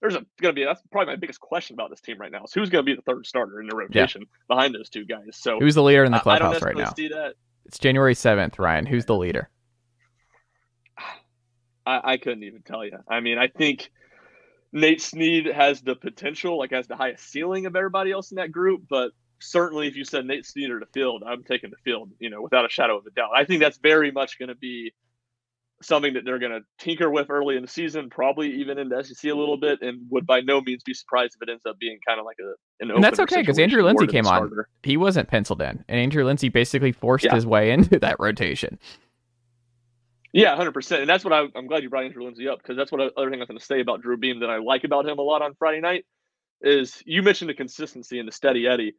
[0.00, 2.44] There's a going to be that's probably my biggest question about this team right now.
[2.44, 4.54] Is who's going to be the third starter in the rotation yeah.
[4.54, 5.24] behind those two guys?
[5.32, 6.92] So who's the leader in the clubhouse right now?
[7.64, 8.86] It's January 7th, Ryan.
[8.86, 9.48] Who's the leader?
[11.86, 12.98] I, I couldn't even tell you.
[13.08, 13.90] I mean, I think
[14.72, 18.52] Nate Snead has the potential, like has the highest ceiling of everybody else in that
[18.52, 22.30] group, but certainly if you said Nate Snead to field, I'm taking the field, you
[22.30, 23.30] know, without a shadow of a doubt.
[23.34, 24.92] I think that's very much going to be
[25.82, 29.02] something that they're going to tinker with early in the season, probably even in the
[29.02, 31.78] SEC a little bit, and would by no means be surprised if it ends up
[31.78, 32.90] being kind of like a an.
[32.90, 34.50] And that's okay because Andrew Lindsey came on.
[34.82, 37.34] He wasn't penciled in, and Andrew Lindsey basically forced yeah.
[37.34, 38.78] his way into that rotation.
[40.32, 42.76] Yeah, hundred percent, and that's what I, am glad you brought Andrew Lindsey up because
[42.76, 44.58] that's what I, other thing I was going to say about Drew Beam that I
[44.58, 46.04] like about him a lot on Friday night
[46.62, 48.94] is you mentioned the consistency and the steady Eddie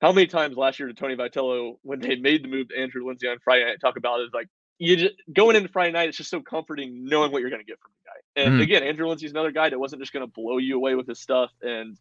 [0.00, 3.06] how many times last year did Tony Vitello, when they made the move to Andrew
[3.06, 6.16] Lindsey on Friday night, talk about it like you just going into Friday night, it's
[6.16, 8.42] just so comforting knowing what you're going to get from the guy.
[8.42, 10.94] And mm again, Andrew Lindsey's another guy that wasn't just going to blow you away
[10.94, 11.96] with his stuff and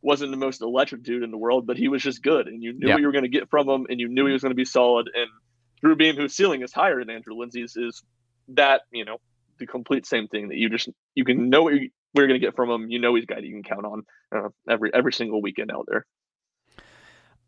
[0.00, 2.72] wasn't the most electric dude in the world, but he was just good, and you
[2.72, 2.94] knew yeah.
[2.94, 4.56] what you were going to get from him, and you knew he was going to
[4.56, 5.08] be solid.
[5.14, 5.28] And
[5.82, 8.02] Drew Beam, whose ceiling is higher than Andrew Lindsey's, is
[8.48, 9.18] that you know
[9.58, 12.46] the complete same thing that you just you can know what, you, you're going to
[12.46, 12.90] get from him.
[12.90, 14.02] You know he's a guy that you can count on
[14.34, 16.06] uh, every every single weekend out there.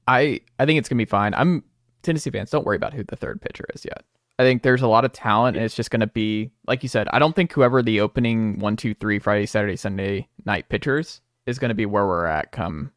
[0.06, 1.34] I I think it's gonna be fine.
[1.34, 1.64] I'm
[2.02, 2.50] Tennessee fans.
[2.50, 4.04] Don't worry about who the third pitcher is yet.
[4.38, 7.08] I think there's a lot of talent, and it's just gonna be like you said.
[7.08, 11.58] I don't think whoever the opening one, two, three Friday, Saturday, Sunday night pitchers is
[11.58, 12.92] gonna be where we're at come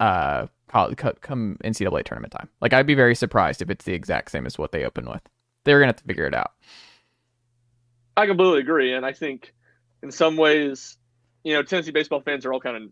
[0.00, 2.48] uh come NCAA tournament time.
[2.60, 5.22] Like I'd be very surprised if it's the exact same as what they open with.
[5.64, 6.52] They're gonna have to figure it out.
[8.16, 9.52] I completely agree, and I think
[10.02, 10.96] in some ways,
[11.44, 12.82] you know, Tennessee baseball fans are all kind of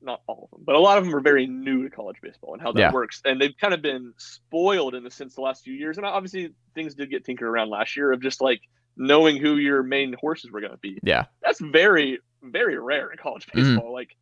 [0.00, 2.52] not all of them, but a lot of them are very new to college baseball
[2.52, 2.92] and how that Yeah.
[2.92, 3.20] works.
[3.24, 5.96] And they've kind of been spoiled in the sense the last few years.
[5.96, 8.60] And obviously things did get tinkered around last year of just like
[8.96, 11.00] knowing who your main horses were going to be.
[11.02, 11.24] Yeah.
[11.42, 13.52] That's very, very rare in college Mhm.
[13.54, 13.92] baseball.
[13.92, 14.16] Like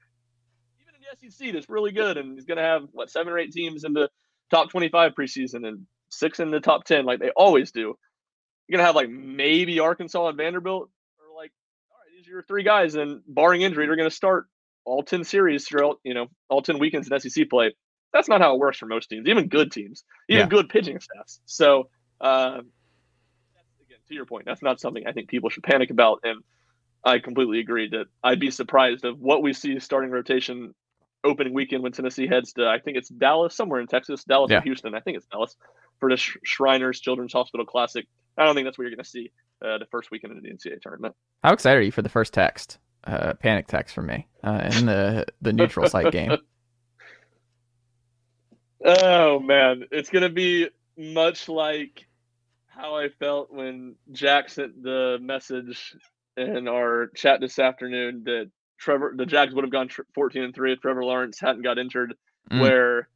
[0.80, 2.16] even in the SEC, that's really good.
[2.16, 4.10] And he's going to have what seven or eight teams in the
[4.50, 7.96] top 25 preseason and six in the top 10, like they always do.
[8.68, 10.88] You're going to have like maybe Arkansas and Vanderbilt
[11.18, 11.52] or like,
[11.90, 12.94] all right, these are your three guys.
[12.94, 14.46] And barring injury, they're going to start
[14.84, 17.74] all 10 series throughout, you know, all 10 weekends in SEC play.
[18.12, 20.48] That's not how it works for most teams, even good teams, even Yeah.
[20.48, 21.40] good pitching staffs.
[21.46, 21.88] So,
[22.20, 22.56] uh,
[23.54, 26.20] that's, again, to your point, that's not something I think people should panic about.
[26.24, 26.42] And
[27.04, 30.74] I completely agree that I'd be surprised of what we see starting rotation
[31.24, 34.58] opening weekend when Tennessee heads to, I think it's Dallas, somewhere in Texas, Dallas Yeah.
[34.58, 34.94] or Houston.
[34.94, 35.56] I think it's Dallas
[36.00, 38.06] for the Sh- Shriners Children's Hospital Classic.
[38.36, 39.30] I don't think that's what you're going to see
[39.64, 41.14] uh, the first weekend of the NCAA tournament.
[41.44, 42.78] How excited are you for the first text?
[43.04, 46.36] Uh, panic text for me uh, in the the neutral site game.
[48.84, 52.06] Oh man, it's gonna be much like
[52.66, 55.94] how I felt when Jack sent the message
[56.36, 60.72] in our chat this afternoon that Trevor, the Jags would have gone 14 and three
[60.72, 62.14] if Trevor Lawrence hadn't got injured.
[62.50, 62.60] Mm.
[62.60, 63.08] Where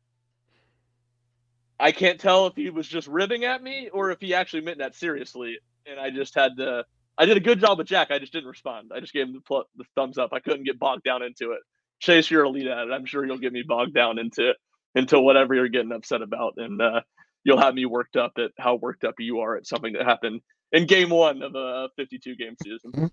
[1.81, 4.79] I can't tell if he was just ribbing at me or if he actually meant
[4.79, 6.85] that seriously, and I just had to.
[7.19, 8.11] I did a good job with Jack.
[8.11, 8.91] I just didn't respond.
[8.95, 10.33] I just gave him the, pl- the thumbs up.
[10.33, 11.61] I couldn't get bogged down into it.
[11.99, 12.93] Chase, you're a lead at it.
[12.93, 14.53] I'm sure you'll get me bogged down into
[14.95, 17.01] into whatever you're getting upset about, and uh,
[17.45, 20.41] you'll have me worked up at how worked up you are at something that happened
[20.73, 23.11] in game one of a 52 game season.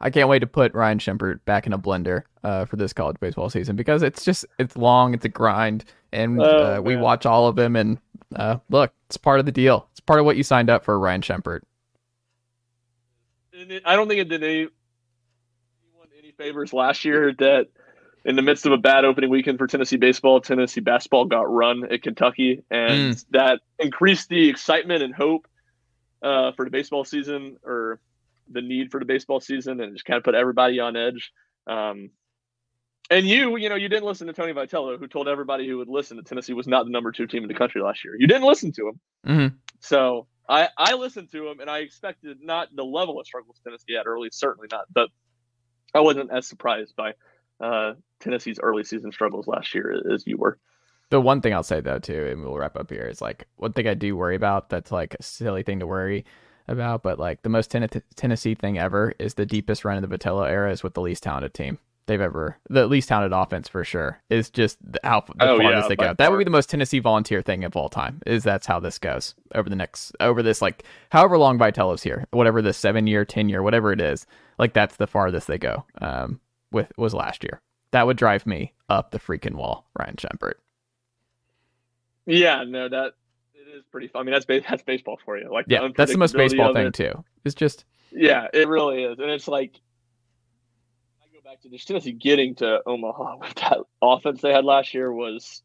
[0.00, 3.18] I can't wait to put Ryan Schumpert back in a blender uh, for this college
[3.20, 7.26] baseball season because it's just it's long, it's a grind, and Oh, uh, we watch
[7.26, 7.76] all of them.
[7.76, 7.98] And
[8.34, 9.86] uh, look, it's part of the deal.
[9.92, 11.60] It's part of what you signed up for, Ryan Schumpert.
[13.84, 17.68] I don't think it did any, anyone any favors last year that
[18.24, 21.90] in the midst of a bad opening weekend for Tennessee baseball, Tennessee basketball got run
[21.90, 25.46] at Kentucky, and that increased the excitement and hope
[26.22, 28.00] uh, for the baseball season or
[28.50, 31.32] the need for the baseball season, and just kind of put everybody on edge.
[31.66, 32.10] Um,
[33.10, 35.88] and you, you know, you didn't listen to Tony Vitello, who told everybody who would
[35.88, 38.14] listen that Tennessee was not the number two team in the country last year.
[38.16, 39.00] You didn't listen to him.
[39.26, 39.54] Mhm.
[39.80, 43.94] So I, I listened to him and I expected not the level of struggles Tennessee
[43.94, 45.08] had early, certainly not, but
[45.94, 47.12] I wasn't as surprised by
[47.60, 50.58] uh, Tennessee's early season struggles last year as you were.
[51.10, 53.72] The one thing I'll say though too, and we'll wrap up here, is like one
[53.72, 54.70] thing I do worry about.
[54.70, 56.24] That's like a silly thing to worry
[56.66, 60.18] about, but like the most ten- Tennessee thing ever is the deepest run in the
[60.18, 63.84] Vitello era is with the least talented team they've ever, the least talented offense for
[63.84, 64.20] sure.
[64.30, 66.14] Is just the, how the Oh, farthest yeah, they go.
[66.14, 68.20] That would be the most Tennessee volunteer thing of all time.
[68.26, 72.26] Is that's how this goes over the next over this like however long Vitello's here,
[72.30, 74.26] whatever the seven year, ten year, whatever it is.
[74.58, 75.84] Like that's the farthest they go.
[76.00, 76.40] Um,
[76.72, 77.60] with was last year.
[77.92, 80.54] That would drive me up the freaking wall, Ryan Schumpert.
[82.26, 83.14] Yeah, no, that
[83.54, 84.20] it is pretty fun.
[84.20, 85.50] I mean, that's that's baseball for you.
[85.52, 87.24] Like the Yeah, that's the most baseball thing too.
[87.44, 89.80] It's just Yeah, it really is, and it's like
[91.50, 95.62] Back to Tennessee getting to Omaha with that offense they had last year was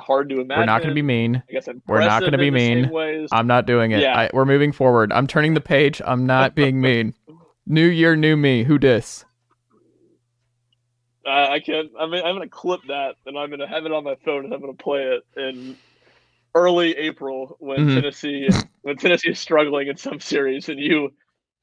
[0.00, 0.60] hard to imagine.
[0.60, 1.42] we're not going to be mean.
[1.46, 3.28] I guess we're not be in the same mean.
[3.30, 4.00] I'm not doing it.
[4.00, 4.18] Yeah.
[4.18, 5.12] I, we're moving forward.
[5.12, 6.00] I'm turning the page.
[6.02, 7.12] I'm not being mean.
[7.66, 8.64] New year, new me.
[8.64, 9.26] Who dis?
[11.26, 11.90] Uh, I can't.
[12.00, 14.54] I mean, I'm gonna clip that, and I'm gonna have it on my phone, and
[14.54, 15.76] I'm gonna play it in
[16.54, 17.94] early April when Mhm.
[17.96, 18.48] Tennessee
[18.80, 21.12] when Tennessee is struggling in some series, and you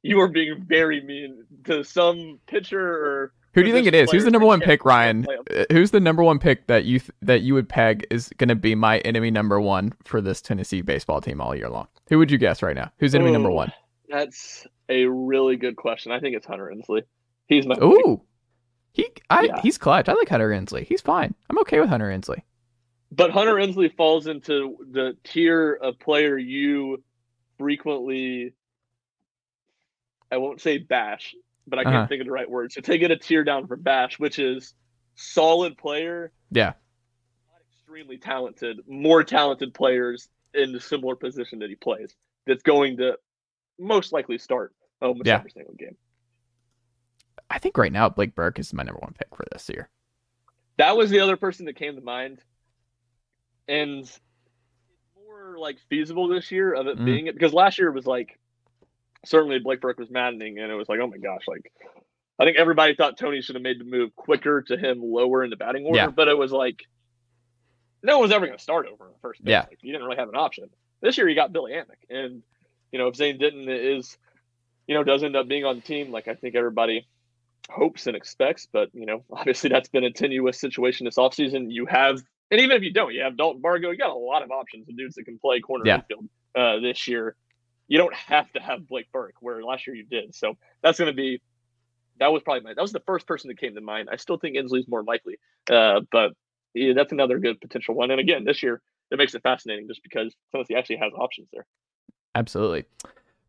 [0.04, 4.10] you are being very mean to some pitcher or Who do you think it is?
[4.12, 5.24] Who's the number one pick, Ryan?
[5.26, 5.66] can't play 'em.
[5.70, 8.48] Uh, Who's the number one pick that you th- that you would peg is going
[8.50, 11.88] to be my enemy number one for this Tennessee baseball team all year long?
[12.10, 12.92] Who would you guess right now?
[13.00, 13.72] Who's enemy number one?
[14.10, 16.12] That's a really good question.
[16.12, 17.04] I think it's Hunter Ensley.
[17.48, 17.84] He's my pick.
[17.84, 18.22] Ooh,
[18.94, 19.62] he I, Yeah.
[19.62, 20.10] he's clutch.
[20.10, 20.84] I like Hunter Ensley.
[20.84, 21.34] He's fine.
[21.50, 22.44] I'm okay with Hunter Ensley.
[23.14, 27.04] But Hunter Ensley falls into the tier of player you
[27.58, 28.54] frequently,
[30.32, 31.36] I won't say bash,
[31.68, 32.08] but I can't Uh-huh.
[32.08, 32.72] think of the right word.
[32.72, 34.74] So take it a tier down from bash, which is
[35.16, 36.74] solid player, Yeah,
[37.50, 42.16] not extremely talented, more talented players in the similar position that he plays.
[42.46, 43.18] That's going to
[43.80, 45.38] most likely start almost Yeah.
[45.38, 45.98] every single game.
[47.50, 49.90] I think right now Blake Burke is my number one pick for this year.
[50.78, 52.44] that was the other person that came to mind,
[53.68, 54.20] and it's
[55.16, 57.06] more like feasible this year of it Mm.
[57.06, 58.40] being it because last year was like
[59.26, 61.72] certainly Blake Burke was maddening, and it was like oh my gosh, like
[62.40, 65.50] I think everybody thought Tony should have made the move quicker to him lower in
[65.50, 66.08] the batting order, Yeah.
[66.08, 66.84] but it was like
[68.04, 69.52] no one was ever going to start over in the first base.
[69.52, 69.60] Yeah.
[69.70, 70.70] Like, you didn't really have an option.
[71.02, 72.42] This year you got Billy Amick, and
[72.92, 74.18] you know if Zane Denton is,
[74.88, 77.08] you know, does end up being on the team, like I think everybody
[77.70, 81.68] hopes and expects, but you know obviously that's been a tenuous situation this offseason.
[81.72, 83.92] You have, and even if you don't, you have Dalton Bargo.
[83.92, 85.98] You got a lot of options of dudes that can play corner Yeah.
[85.98, 87.36] infield uh, this year.
[87.92, 90.34] You don't have to have Blake Burke, where last year you did.
[90.34, 91.42] So that's going to be.
[92.20, 92.74] That was probably my.
[92.74, 94.08] That was the first person that came to mind.
[94.10, 95.40] I still think Ensley's more likely,
[95.70, 96.32] uh, but
[96.74, 98.10] yeah, that's another good potential one.
[98.10, 98.82] And again, this year
[99.12, 101.66] it makes it fascinating just because Tennessee actually has options there.
[102.34, 102.86] Absolutely.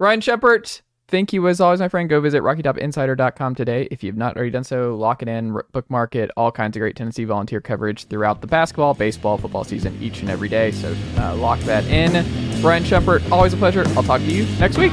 [0.00, 2.10] Ryan Schumpert, thank you as always, my friend.
[2.10, 3.86] Go visit RockyTopInsider.com today.
[3.92, 6.96] If you've not already done so, lock it in, bookmark it, all kinds of great
[6.96, 10.72] Tennessee volunteer coverage throughout the basketball, baseball, football season each and every day.
[10.72, 12.51] So uh, lock that in.
[12.62, 13.84] Ryan Schumpert, always a pleasure.
[13.96, 14.92] I'll talk to you next week.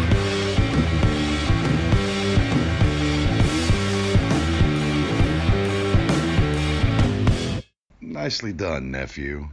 [8.01, 9.49] Nicely done, nephew.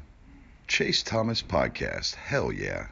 [0.67, 2.15] Chase Thomas Podcast.
[2.15, 2.89] Hell yeah.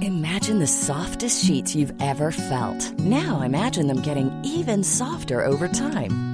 [0.00, 2.98] Imagine the softest sheets you've ever felt.
[3.00, 6.33] Now imagine them getting even softer over time.